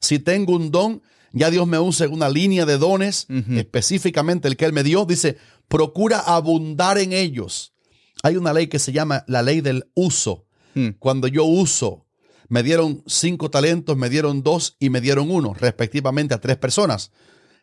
Si 0.00 0.18
tengo 0.18 0.56
un 0.56 0.70
don, 0.70 1.02
ya 1.32 1.50
Dios 1.50 1.66
me 1.66 1.78
usa 1.78 2.06
en 2.06 2.12
una 2.12 2.28
línea 2.28 2.64
de 2.64 2.78
dones, 2.78 3.26
específicamente 3.50 4.48
el 4.48 4.56
que 4.56 4.64
Él 4.64 4.72
me 4.72 4.82
dio, 4.82 5.04
dice, 5.04 5.36
procura 5.68 6.18
abundar 6.18 6.98
en 6.98 7.12
ellos. 7.12 7.74
Hay 8.22 8.36
una 8.36 8.52
ley 8.52 8.68
que 8.68 8.78
se 8.78 8.92
llama 8.92 9.24
la 9.26 9.42
ley 9.42 9.60
del 9.60 9.84
uso. 9.94 10.46
Mm. 10.74 10.90
Cuando 10.98 11.28
yo 11.28 11.44
uso, 11.44 12.03
me 12.48 12.62
dieron 12.62 13.02
cinco 13.06 13.50
talentos, 13.50 13.96
me 13.96 14.10
dieron 14.10 14.42
dos 14.42 14.76
y 14.78 14.90
me 14.90 15.00
dieron 15.00 15.30
uno, 15.30 15.54
respectivamente 15.54 16.34
a 16.34 16.40
tres 16.40 16.56
personas. 16.56 17.10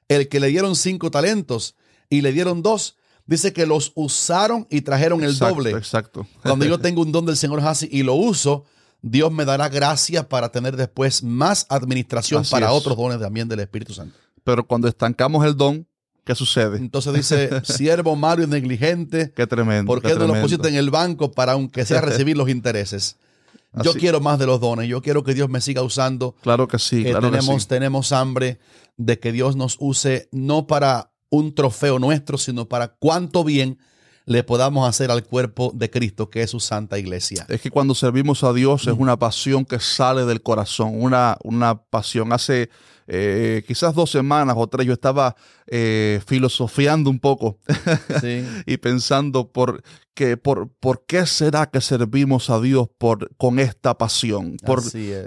El 0.08 0.28
que 0.28 0.40
le 0.40 0.48
dieron 0.48 0.76
cinco 0.76 1.12
talentos 1.12 1.76
y 2.10 2.22
le 2.22 2.32
dieron 2.32 2.62
dos, 2.62 2.98
dice 3.26 3.54
que 3.54 3.66
los 3.66 3.92
usaron 3.96 4.68
y 4.70 4.82
trajeron 4.82 5.24
el 5.24 5.38
doble. 5.38 5.72
Exacto. 5.72 6.28
Cuando 6.44 6.66
yo 6.66 6.80
tengo 6.80 7.02
un 7.02 7.12
don 7.12 7.26
del 7.26 7.38
Señor 7.38 7.62
así 7.62 7.88
y 7.92 8.04
lo 8.04 8.16
uso, 8.16 8.66
Dios 9.02 9.32
me 9.32 9.46
dará 9.46 9.70
gracia 9.70 10.28
para 10.28 10.52
tener 10.52 10.76
después 10.76 11.24
más 11.24 11.66
administración 11.70 12.44
para 12.50 12.72
otros 12.72 12.98
dones 12.98 13.20
también 13.20 13.48
del 13.48 13.60
Espíritu 13.62 13.94
Santo. 13.94 14.16
Pero 14.44 14.68
cuando 14.68 14.88
estancamos 14.88 15.46
el 15.46 15.56
don, 15.56 15.88
¿qué 16.24 16.36
sucede? 16.36 16.78
Entonces 16.78 17.14
dice, 17.14 17.50
siervo 17.64 18.16
malo 18.16 18.44
y 18.44 18.48
negligente. 18.48 19.32
Qué 19.36 19.48
tremendo. 19.48 19.86
¿Por 19.86 20.02
qué, 20.02 20.16
no 20.16 20.28
lo 20.28 20.42
pusiste 20.42 20.68
en 20.68 20.76
el 20.76 20.90
banco 20.90 21.32
para, 21.32 21.54
aunque 21.54 21.86
sea 21.86 22.02
recibir 22.02 22.38
los 22.38 22.50
intereses? 22.50 23.18
Yo 23.84 23.94
quiero 23.94 24.20
más 24.20 24.38
de 24.38 24.46
los 24.46 24.60
dones, 24.60 24.88
yo 24.88 25.02
quiero 25.02 25.24
que 25.24 25.34
Dios 25.34 25.50
me 25.50 25.62
siga 25.62 25.82
usando. 25.82 26.36
Claro 26.42 26.68
que 26.68 26.78
sí, 26.78 27.04
claro 27.04 27.30
tenemos, 27.32 27.56
que 27.56 27.62
sí. 27.62 27.68
tenemos 27.68 28.12
hambre 28.12 28.60
de 28.98 29.20
que 29.20 29.32
Dios 29.32 29.56
nos 29.56 29.78
use 29.80 30.28
no 30.32 30.68
para 30.68 31.12
un 31.30 31.56
trofeo 31.56 31.98
nuestro, 31.98 32.38
sino 32.38 32.68
para 32.68 32.90
cuánto 32.90 33.44
bien 33.44 33.80
le 34.26 34.44
podamos 34.44 34.88
hacer 34.88 35.10
al 35.10 35.24
cuerpo 35.24 35.72
de 35.74 35.90
Cristo, 35.90 36.30
que 36.30 36.44
es 36.44 36.52
su 36.52 36.60
santa 36.60 37.00
iglesia. 37.00 37.46
Es 37.50 37.62
que 37.62 37.72
cuando 37.72 37.96
servimos 37.96 38.44
a 38.44 38.54
Dios 38.54 38.88
es 38.88 38.94
una 38.98 39.18
pasión 39.18 39.66
que 39.66 39.80
sale 39.80 40.26
del 40.26 40.42
corazón, 40.42 41.02
una, 41.02 41.38
una 41.44 41.82
pasión. 41.84 42.34
Hace 42.34 42.70
eh, 43.14 43.66
quizás 43.68 43.94
dos 43.94 44.10
semanas 44.10 44.56
o 44.58 44.68
tres 44.68 44.88
yo 44.88 44.94
estaba 44.94 45.36
eh, 45.68 46.22
filosofiando 46.26 47.10
un 47.10 47.20
poco 47.20 47.60
y 48.66 48.78
pensando 48.78 49.52
por, 49.52 49.84
que, 50.14 50.38
por, 50.38 50.70
por 50.80 51.04
qué 51.06 51.26
será 51.26 51.70
que 51.70 51.82
servimos 51.82 52.50
a 52.50 52.62
Dios 52.62 52.88
por, 52.98 53.36
con 53.36 53.60
esta 53.60 53.98
pasión, 53.98 54.56
por, 54.66 54.82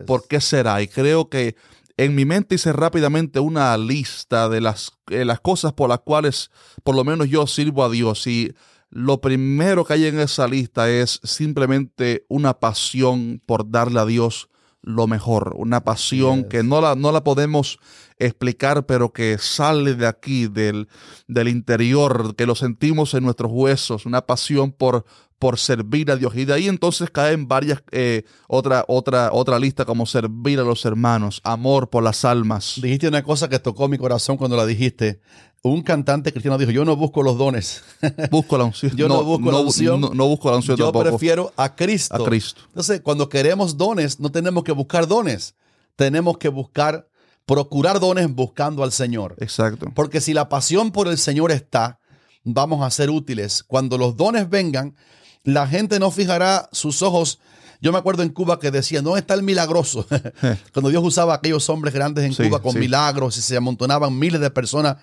por 0.07 0.27
qué 0.27 0.41
será. 0.41 0.81
Y 0.81 0.89
creo 0.89 1.29
que 1.29 1.57
en 1.99 2.15
mi 2.15 2.25
mente 2.25 2.55
hice 2.55 2.73
rápidamente 2.73 3.39
una 3.39 3.77
lista 3.77 4.49
de 4.49 4.63
las, 4.63 4.93
eh, 5.11 5.27
las 5.27 5.41
cosas 5.41 5.75
por 5.75 5.91
las 5.91 6.01
cuales 6.01 6.51
por 6.85 6.97
lo 6.97 7.05
menos 7.05 7.29
yo 7.29 7.47
sirvo 7.47 7.85
a 7.85 7.91
Dios. 7.91 8.27
Y 8.27 8.55
lo 8.89 9.21
primero 9.21 9.85
que 9.85 9.93
hay 9.93 10.07
en 10.07 10.21
esa 10.21 10.49
lista 10.49 10.89
es 10.89 11.21
simplemente 11.23 12.25
una 12.31 12.55
pasión 12.61 13.43
por 13.45 13.71
darle 13.71 14.01
a 14.01 14.07
Dios 14.07 14.49
lo 14.85 15.07
mejor, 15.07 15.55
una 15.57 15.83
pasión 15.83 16.45
que 16.45 16.63
no 16.63 16.81
la, 16.81 16.95
no 16.95 17.11
la 17.11 17.25
podemos 17.25 17.79
explicar, 18.19 18.87
pero 18.87 19.13
que 19.13 19.39
sale 19.39 19.95
de 19.95 20.07
aquí, 20.07 20.47
del, 20.47 20.89
del 21.27 21.49
interior, 21.49 22.37
que 22.37 22.47
lo 22.47 22.55
sentimos 22.55 23.15
en 23.15 23.25
nuestros 23.25 23.51
huesos, 23.53 24.07
una 24.07 24.23
pasión 24.23 24.73
por, 24.73 25.05
por 25.45 25.59
servir 25.59 26.11
a 26.11 26.17
Dios. 26.17 26.35
Y 26.37 26.47
de 26.47 26.55
ahí 26.55 26.69
entonces 26.69 27.11
caen 27.11 27.47
varias, 27.47 27.83
eh, 27.91 28.25
otra, 28.49 28.83
otra, 28.89 29.29
otra 29.31 29.59
lista 29.59 29.85
como 29.85 30.07
servir 30.07 30.59
a 30.59 30.63
los 30.63 30.87
hermanos, 30.87 31.43
amor 31.45 31.91
por 31.91 32.03
las 32.03 32.25
almas. 32.25 32.81
Dijiste 32.81 33.09
una 33.09 33.23
cosa 33.23 33.47
que 33.47 33.59
tocó 33.59 33.87
mi 33.87 33.99
corazón 33.99 34.39
cuando 34.39 34.57
la 34.57 34.65
dijiste. 34.65 35.21
Un 35.61 35.83
cantante 35.83 36.33
cristiano 36.33 36.57
dijo, 36.57 36.71
yo 36.71 36.87
no 36.87 36.97
busco 36.97 37.23
los 37.23 37.37
dones. 37.37 37.83
Busco 38.31 38.57
la 38.57 38.65
unción. 38.65 38.97
yo 38.97 39.07
no, 39.07 39.23
busco 39.23 39.53
la 39.53 39.59
unción. 39.59 40.01
No, 40.01 40.27
busco 40.27 40.51
la 40.51 40.57
unción 40.57 40.79
Yo 40.79 40.91
prefiero 40.93 41.53
a 41.59 41.75
Cristo. 41.75 42.15
A 42.15 42.25
Cristo. 42.25 42.63
Entonces, 42.69 43.03
cuando 43.03 43.29
queremos 43.29 43.77
dones, 43.77 44.21
no 44.21 44.33
tenemos 44.33 44.65
que 44.65 44.73
buscar 44.73 45.07
dones. 45.07 45.57
Tenemos 45.95 46.39
que 46.39 46.49
buscar, 46.49 47.07
procurar 47.45 48.01
dones 48.01 48.35
buscando 48.35 48.83
al 48.83 48.93
Señor. 48.93 49.37
Exacto. 49.41 49.93
Porque 49.95 50.23
si 50.23 50.33
la 50.33 50.49
pasión 50.49 50.91
por 50.91 51.07
el 51.07 51.19
Señor 51.19 51.53
está, 51.53 52.01
vamos 52.45 52.83
a 52.83 52.91
ser 52.91 53.11
útiles. 53.11 53.63
Cuando 53.63 53.99
los 53.99 54.17
dones 54.17 54.49
vengan, 54.49 54.95
la 55.45 55.69
gente 55.69 56.01
no 56.01 56.11
fijará 56.11 56.69
sus 56.73 57.03
ojos. 57.03 57.39
Yo 57.81 57.93
me 57.93 57.99
acuerdo 57.99 58.23
en 58.23 58.31
Cuba 58.31 58.59
que 58.59 58.71
decía, 58.71 59.03
no 59.03 59.17
está 59.17 59.35
el 59.35 59.43
milagroso. 59.43 60.07
Cuando 60.73 60.89
Dios 60.89 61.05
usaba 61.05 61.35
a 61.35 61.37
aquellos 61.37 61.69
hombres 61.69 61.95
grandes 61.95 62.25
en 62.25 62.35
Cuba 62.35 62.61
con 62.61 62.79
milagros 62.79 63.37
y 63.37 63.43
se 63.43 63.57
amontonaban 63.57 64.19
miles 64.19 64.41
de 64.41 64.51
personas. 64.51 64.97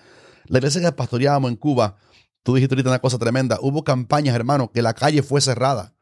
La 0.46 0.58
iglesia 0.58 0.80
que 0.80 0.92
pastoreábamos 0.92 1.50
en 1.50 1.56
Cuba, 1.56 1.96
tú 2.42 2.56
dijiste 2.56 2.74
ahorita 2.74 2.90
una 2.90 2.98
cosa 2.98 3.18
tremenda, 3.18 3.58
hubo 3.62 3.84
campañas, 3.84 4.34
hermano, 4.34 4.72
que 4.72 4.82
la 4.82 4.94
calle 4.94 5.22
fue 5.22 5.40
cerrada 5.40 5.94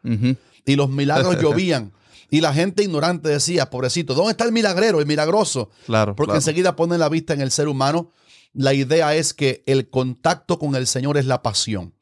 y 0.65 0.77
los 0.77 0.89
milagros 0.89 1.37
llovían. 1.43 1.93
Y 2.31 2.41
la 2.41 2.55
gente 2.55 2.85
ignorante 2.85 3.29
decía, 3.29 3.69
pobrecito, 3.69 4.15
¿dónde 4.15 4.31
está 4.31 4.45
el 4.45 4.53
milagrero, 4.53 5.01
el 5.01 5.07
milagroso? 5.07 5.69
Claro. 5.85 6.15
Porque 6.15 6.37
enseguida 6.37 6.77
ponen 6.77 7.01
la 7.01 7.09
vista 7.09 7.35
en 7.35 7.41
el 7.41 7.51
ser 7.51 7.69
humano. 7.69 8.13
La 8.53 8.73
idea 8.73 9.15
es 9.17 9.35
que 9.35 9.65
el 9.67 9.91
contacto 9.91 10.59
con 10.59 10.77
el 10.77 10.87
Señor 10.87 11.19
es 11.19 11.27
la 11.27 11.43
pasión. 11.43 11.93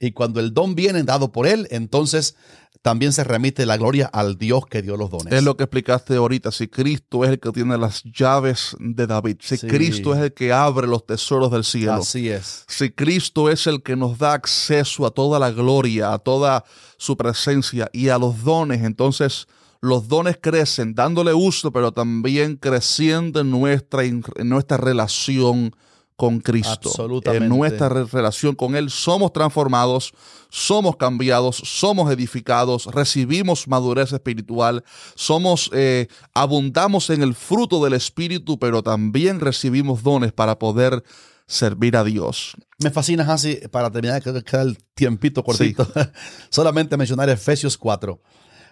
Y 0.00 0.12
cuando 0.12 0.40
el 0.40 0.52
don 0.52 0.74
viene 0.74 1.02
dado 1.02 1.32
por 1.32 1.46
Él, 1.46 1.66
entonces 1.70 2.36
también 2.84 3.14
se 3.14 3.24
remite 3.24 3.64
la 3.64 3.78
gloria 3.78 4.10
al 4.12 4.36
Dios 4.36 4.66
que 4.66 4.82
dio 4.82 4.98
los 4.98 5.10
dones. 5.10 5.32
Es 5.32 5.42
lo 5.42 5.56
que 5.56 5.64
explicaste 5.64 6.16
ahorita. 6.16 6.52
Si 6.52 6.68
Cristo 6.68 7.24
es 7.24 7.30
el 7.30 7.40
que 7.40 7.50
tiene 7.50 7.78
las 7.78 8.02
llaves 8.02 8.76
de 8.78 9.06
David, 9.06 9.38
si 9.40 9.56
Cristo 9.56 10.14
es 10.14 10.20
el 10.20 10.34
que 10.34 10.52
abre 10.52 10.86
los 10.86 11.06
tesoros 11.06 11.50
del 11.50 11.64
cielo, 11.64 11.94
así 11.94 12.28
es. 12.28 12.64
Si 12.68 12.90
Cristo 12.90 13.48
es 13.48 13.66
el 13.66 13.82
que 13.82 13.96
nos 13.96 14.18
da 14.18 14.34
acceso 14.34 15.06
a 15.06 15.10
toda 15.10 15.38
la 15.38 15.50
gloria, 15.50 16.12
a 16.12 16.18
toda 16.18 16.64
su 16.98 17.16
presencia 17.16 17.88
y 17.90 18.10
a 18.10 18.18
los 18.18 18.44
dones, 18.44 18.82
entonces 18.82 19.46
los 19.80 20.06
dones 20.08 20.38
crecen 20.38 20.94
dándole 20.94 21.32
uso, 21.32 21.72
pero 21.72 21.92
también 21.92 22.56
creciendo 22.56 23.40
en 23.40 23.50
nuestra, 23.50 24.04
en 24.04 24.22
nuestra 24.42 24.76
relación 24.76 25.74
con 26.16 26.40
Cristo. 26.40 26.90
En 27.24 27.48
nuestra 27.48 27.88
relación 27.88 28.54
con 28.54 28.76
Él 28.76 28.90
somos 28.90 29.32
transformados, 29.32 30.12
somos 30.48 30.96
cambiados, 30.96 31.56
somos 31.56 32.12
edificados, 32.12 32.86
recibimos 32.86 33.66
madurez 33.66 34.12
espiritual, 34.12 34.84
somos, 35.14 35.70
eh, 35.72 36.06
abundamos 36.32 37.10
en 37.10 37.22
el 37.22 37.34
fruto 37.34 37.82
del 37.82 37.94
Espíritu, 37.94 38.58
pero 38.58 38.82
también 38.82 39.40
recibimos 39.40 40.02
dones 40.02 40.32
para 40.32 40.58
poder 40.58 41.02
servir 41.46 41.96
a 41.96 42.04
Dios. 42.04 42.56
Me 42.78 42.90
fascina, 42.90 43.24
así 43.32 43.60
para 43.70 43.90
terminar, 43.90 44.22
que 44.22 44.42
queda 44.44 44.62
el 44.62 44.78
tiempito 44.94 45.42
cortito, 45.42 45.86
solamente 46.48 46.96
mencionar 46.96 47.28
Efesios 47.28 47.76
4. 47.76 48.20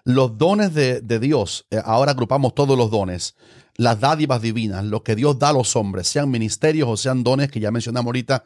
Los 0.05 0.37
dones 0.37 0.75
de, 0.75 1.01
de 1.01 1.19
Dios, 1.19 1.67
eh, 1.71 1.81
ahora 1.85 2.13
agrupamos 2.13 2.55
todos 2.55 2.77
los 2.77 2.91
dones 2.91 3.35
las 3.83 4.01
dádivas 4.01 4.41
divinas, 4.41 4.85
lo 4.85 5.03
que 5.03 5.17
Dios 5.17 5.39
da 5.39 5.51
a 5.51 5.53
los 5.53 5.77
hombres, 5.77 6.09
sean 6.09 6.31
ministerios 6.31 6.89
o 6.89 6.97
sean 6.97 7.25
dones 7.25 7.51
que 7.51 7.61
ya 7.61 7.71
mencionamos 7.71 8.07
ahorita, 8.07 8.45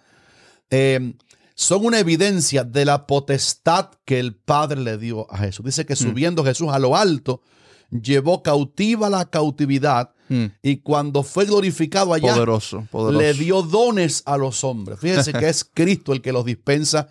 eh, 0.70 1.14
son 1.54 1.86
una 1.86 1.98
evidencia 1.98 2.64
de 2.64 2.84
la 2.84 3.06
potestad 3.06 3.90
que 4.04 4.18
el 4.18 4.34
Padre 4.34 4.80
le 4.80 4.98
dio 4.98 5.30
a 5.32 5.38
Jesús. 5.38 5.64
Dice 5.64 5.86
que 5.86 5.94
mm. 5.94 5.96
subiendo 5.96 6.44
Jesús 6.44 6.68
a 6.70 6.78
lo 6.78 6.96
alto, 6.96 7.40
llevó 7.90 8.42
cautiva 8.42 9.08
la 9.08 9.24
cautividad 9.24 10.10
mm. 10.28 10.44
y 10.62 10.78
cuando 10.78 11.22
fue 11.22 11.46
glorificado 11.46 12.12
allá, 12.12 12.36
le 13.10 13.34
dio 13.34 13.62
dones 13.62 14.22
a 14.26 14.36
los 14.36 14.64
hombres. 14.64 15.00
Fíjense 15.00 15.32
que 15.32 15.48
es 15.48 15.64
Cristo 15.74 16.12
el 16.12 16.20
que 16.20 16.32
los 16.32 16.44
dispensa 16.44 17.08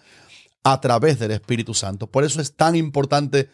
a 0.63 0.79
través 0.81 1.19
del 1.19 1.31
Espíritu 1.31 1.73
Santo. 1.73 2.07
Por 2.07 2.23
eso 2.23 2.41
es 2.41 2.55
tan 2.55 2.75
importante 2.75 3.49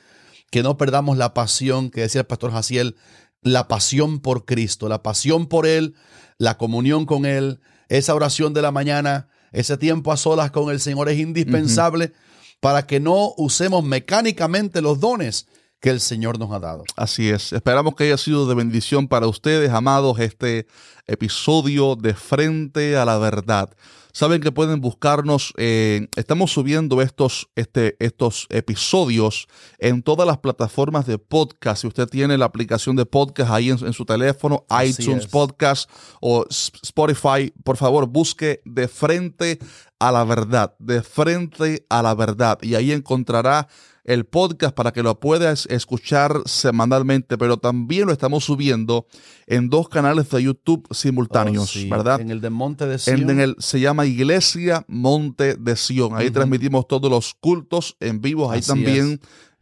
que 0.50 0.64
no 0.64 0.78
perdamos 0.78 1.18
la 1.18 1.34
pasión 1.34 1.90
que 1.90 2.02
decía 2.02 2.22
el 2.22 2.28
pastor 2.28 2.52
Jaciel 2.52 2.98
la 3.42 3.68
pasión 3.68 4.20
por 4.20 4.46
Cristo, 4.46 4.88
la 4.88 5.04
pasión 5.04 5.48
por 5.48 5.66
Él, 5.66 5.96
la 6.38 6.58
comunión 6.58 7.06
con 7.06 7.26
Él, 7.26 7.60
esa 7.90 8.16
oración 8.16 8.54
de 8.54 8.62
la 8.62 8.72
mañana, 8.72 9.28
ese 9.52 9.78
tiempo 9.78 10.12
a 10.12 10.18
solas 10.18 10.52
con 10.52 10.70
el 10.70 10.80
Señor 10.80 11.10
es 11.10 11.20
indispensable 11.20 12.14
para 12.60 12.86
que 12.86 13.00
no 13.00 13.34
usemos 13.38 13.84
mecánicamente 13.84 14.82
los 14.82 15.00
dones 15.00 15.48
que 15.82 15.90
el 15.90 16.00
Señor 16.00 16.40
nos 16.40 16.52
ha 16.52 16.60
dado. 16.60 16.84
Así 16.96 17.30
es. 17.30 17.52
Esperamos 17.52 17.96
que 17.96 18.06
haya 18.06 18.18
sido 18.18 18.48
de 18.48 18.56
bendición 18.56 19.08
para 19.08 19.28
ustedes, 19.28 19.72
amados, 19.72 20.20
este 20.20 20.68
episodio 21.08 21.96
de 21.96 22.14
Frente 22.14 22.96
a 22.96 23.04
la 23.04 23.18
Verdad. 23.18 23.72
Saben 24.14 24.42
que 24.42 24.52
pueden 24.52 24.82
buscarnos, 24.82 25.54
eh, 25.58 26.08
estamos 26.16 26.52
subiendo 26.52 27.02
estos, 27.02 27.50
este, 27.56 27.96
estos 28.00 28.46
episodios 28.50 29.48
en 29.80 30.04
todas 30.04 30.28
las 30.28 30.40
plataformas 30.40 31.08
de 31.08 31.18
podcast. 31.18 31.82
Si 31.82 31.88
usted 31.88 32.08
tiene 32.08 32.38
la 32.38 32.46
aplicación 32.46 32.98
de 32.98 33.06
podcast 33.06 33.52
ahí 33.52 33.70
en, 33.70 33.94
su 33.94 34.06
teléfono, 34.06 34.66
iTunes 34.84 35.28
Podcast 35.28 35.90
o 36.20 36.46
Spotify, 36.50 37.54
por 37.64 37.78
favor 37.78 38.06
busque 38.08 38.62
de 38.66 38.90
frente 38.90 39.60
a 39.98 40.12
la 40.12 40.26
verdad, 40.26 40.76
de 40.78 41.02
frente 41.04 41.86
a 41.90 42.02
la 42.02 42.14
verdad. 42.14 42.60
Y 42.62 42.76
ahí 42.76 42.92
encontrará 42.92 43.70
el 44.04 44.26
podcast 44.26 44.76
para 44.76 44.92
que 44.92 45.04
lo 45.04 45.20
puedas 45.20 45.66
escuchar 45.68 46.42
semanalmente, 46.46 47.38
pero 47.38 47.58
también 47.58 48.08
lo 48.08 48.14
estamos 48.14 48.44
subiendo 48.44 49.06
en 49.48 49.70
dos 49.70 49.90
canales 49.90 50.30
de 50.30 50.44
YouTube 50.44 50.88
simultáneos, 50.92 51.76
oh, 51.76 51.90
¿verdad? 51.90 52.22
En 52.22 52.32
el 52.32 52.42
de 52.42 52.50
Monte 52.50 52.86
de 52.88 52.98
Sion. 52.98 53.30
En, 53.30 53.40
el, 53.40 53.56
se 53.60 53.80
llama 53.80 54.06
Iglesia 54.06 54.86
Monte 54.88 55.56
de 55.56 55.76
Sion. 55.76 56.16
Ahí 56.16 56.32
transmitimos 56.32 56.88
todos 56.88 57.10
los 57.12 57.34
cultos 57.34 57.96
en 58.00 58.22
vivo. 58.22 58.52
Ahí 58.52 58.62
también 58.62 59.20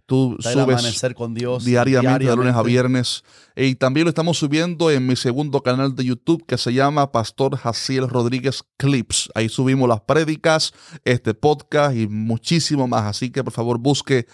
Tú 0.10 0.36
subes 0.40 1.14
con 1.16 1.36
Dios 1.36 1.64
diariamente, 1.64 2.26
de 2.26 2.36
lunes 2.36 2.56
a 2.56 2.64
viernes. 2.64 3.24
Y 3.56 3.76
también 3.76 4.06
lo 4.06 4.10
estamos 4.10 4.40
subiendo 4.40 4.90
en 4.90 5.06
mi 5.06 5.16
segundo 5.16 5.62
canal 5.62 5.94
de 5.94 6.04
YouTube 6.04 6.44
que 6.48 6.58
se 6.58 6.74
llama 6.74 7.12
Pastor 7.12 7.56
Jaciel 7.56 8.10
Rodríguez 8.10 8.64
Clips. 8.78 9.30
Ahí 9.36 9.50
subimos 9.50 9.88
las 9.88 10.02
prédicas, 10.02 10.74
este 11.06 11.36
podcast 11.36 11.96
y 11.96 12.08
muchísimo 12.08 12.88
más. 12.88 13.04
Así 13.04 13.30
que 13.30 13.44
por 13.44 13.54
favor 13.54 13.78
busque 13.78 14.26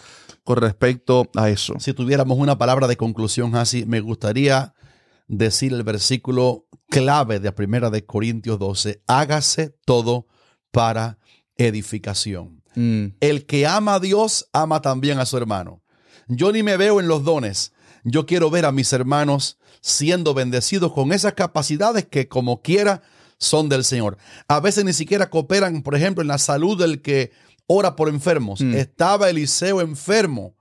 con 0.46 0.56
respecto 0.56 1.30
a 1.36 1.50
eso. 1.50 1.74
Si 1.80 1.92
tuviéramos 1.92 2.38
una 2.38 2.58
palabra 2.58 2.88
de 2.88 2.96
conclusión, 2.96 3.54
así, 3.58 3.86
me 3.86 4.00
gustaría 4.00 4.74
decir 5.28 5.74
el 5.74 5.84
versículo 5.84 6.68
clave 6.90 7.42
de 7.42 7.52
Primera 7.52 7.90
de 7.90 8.06
Corintios 8.06 8.60
12. 8.60 9.04
Hágase 9.08 9.76
todo 9.86 10.26
para 10.72 11.20
edificación. 11.58 12.62
Mm. 12.76 13.08
El 13.20 13.46
que 13.46 13.66
ama 13.66 13.96
a 13.96 14.00
Dios 14.00 14.50
ama 14.54 14.82
también 14.82 15.20
a 15.20 15.26
su 15.26 15.38
hermano. 15.38 15.82
Yo 16.28 16.52
ni 16.52 16.64
me 16.64 16.78
veo 16.78 17.00
en 17.00 17.08
los 17.08 17.24
dones. 17.24 17.74
Yo 18.04 18.26
quiero 18.26 18.50
ver 18.50 18.66
a 18.66 18.72
mis 18.72 18.92
hermanos 18.94 19.58
siendo 19.82 20.34
bendecidos 20.34 20.94
con 20.94 21.12
esas 21.12 21.34
capacidades 21.34 22.06
que 22.06 22.28
como 22.28 22.62
quiera 22.62 23.02
son 23.38 23.70
del 23.70 23.84
Señor. 23.84 24.18
A 24.48 24.60
veces 24.60 24.86
ni 24.86 24.94
siquiera 24.94 25.30
cooperan, 25.30 25.82
por 25.82 25.96
ejemplo, 25.96 26.22
en 26.22 26.28
la 26.28 26.38
salud 26.38 26.80
del 26.80 27.02
que 27.02 27.32
ora 27.68 27.96
por 27.96 28.10
enfermos. 28.10 28.62
Mm. 28.62 28.76
Estaba 28.76 29.30
Eliseo 29.30 29.82
enfermo, 29.82 30.56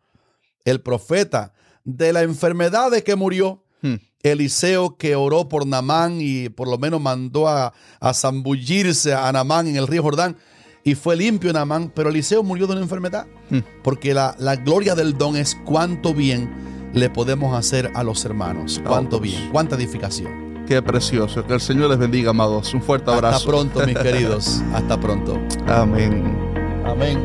el 0.65 0.81
profeta, 0.81 1.53
de 1.85 2.13
la 2.13 2.23
enfermedad 2.23 2.91
de 2.91 3.03
que 3.03 3.15
murió. 3.15 3.65
Mm. 3.83 3.95
Eliseo 4.23 4.97
que 4.97 5.17
oró 5.17 5.49
por 5.49 5.67
Namán 5.67 6.19
y 6.21 6.49
por 6.49 6.67
lo 6.67 6.79
menos 6.79 7.01
mandó 7.01 7.47
a, 7.47 7.75
a 8.01 8.15
zambullirse 8.15 9.13
a 9.13 9.31
Namán 9.33 9.67
en 9.67 9.77
el 9.77 9.87
río 9.87 10.03
Jordán 10.03 10.39
y 10.85 10.95
fue 10.95 11.17
limpio 11.17 11.53
Namán, 11.53 11.91
pero 11.95 12.11
Eliseo 12.11 12.43
murió 12.43 12.67
de 12.67 12.75
una 12.75 12.83
enfermedad. 12.83 13.27
Hmm. 13.51 13.61
Porque 13.83 14.13
la, 14.13 14.37
la, 14.39 14.57
gloria 14.57 14.95
del 14.95 15.17
don 15.17 15.35
es 15.35 15.57
cuánto 15.65 16.15
bien 16.15 16.91
le 16.93 17.11
podemos 17.11 17.57
hacer 17.57 17.91
a 17.95 18.05
los 18.05 18.25
hermanos. 18.25 18.81
Cuánto 18.87 19.19
bien, 19.19 19.49
cuánta 19.51 19.77
edificación. 19.77 20.65
Qué 20.67 20.81
precioso. 20.83 21.47
Que 21.47 21.55
el 21.55 21.61
Señor 21.61 21.91
les 21.91 21.99
bendiga, 21.99 22.31
amados. 22.31 22.73
Un 22.75 22.83
fuerte 22.83 23.11
abrazo. 23.11 23.37
Hasta 23.37 23.49
pronto, 23.49 23.87
mis 23.87 23.99
queridos. 24.03 24.63
Hasta 24.73 25.01
pronto. 25.01 25.39
Amén. 25.67 26.23
Amén. 26.87 27.19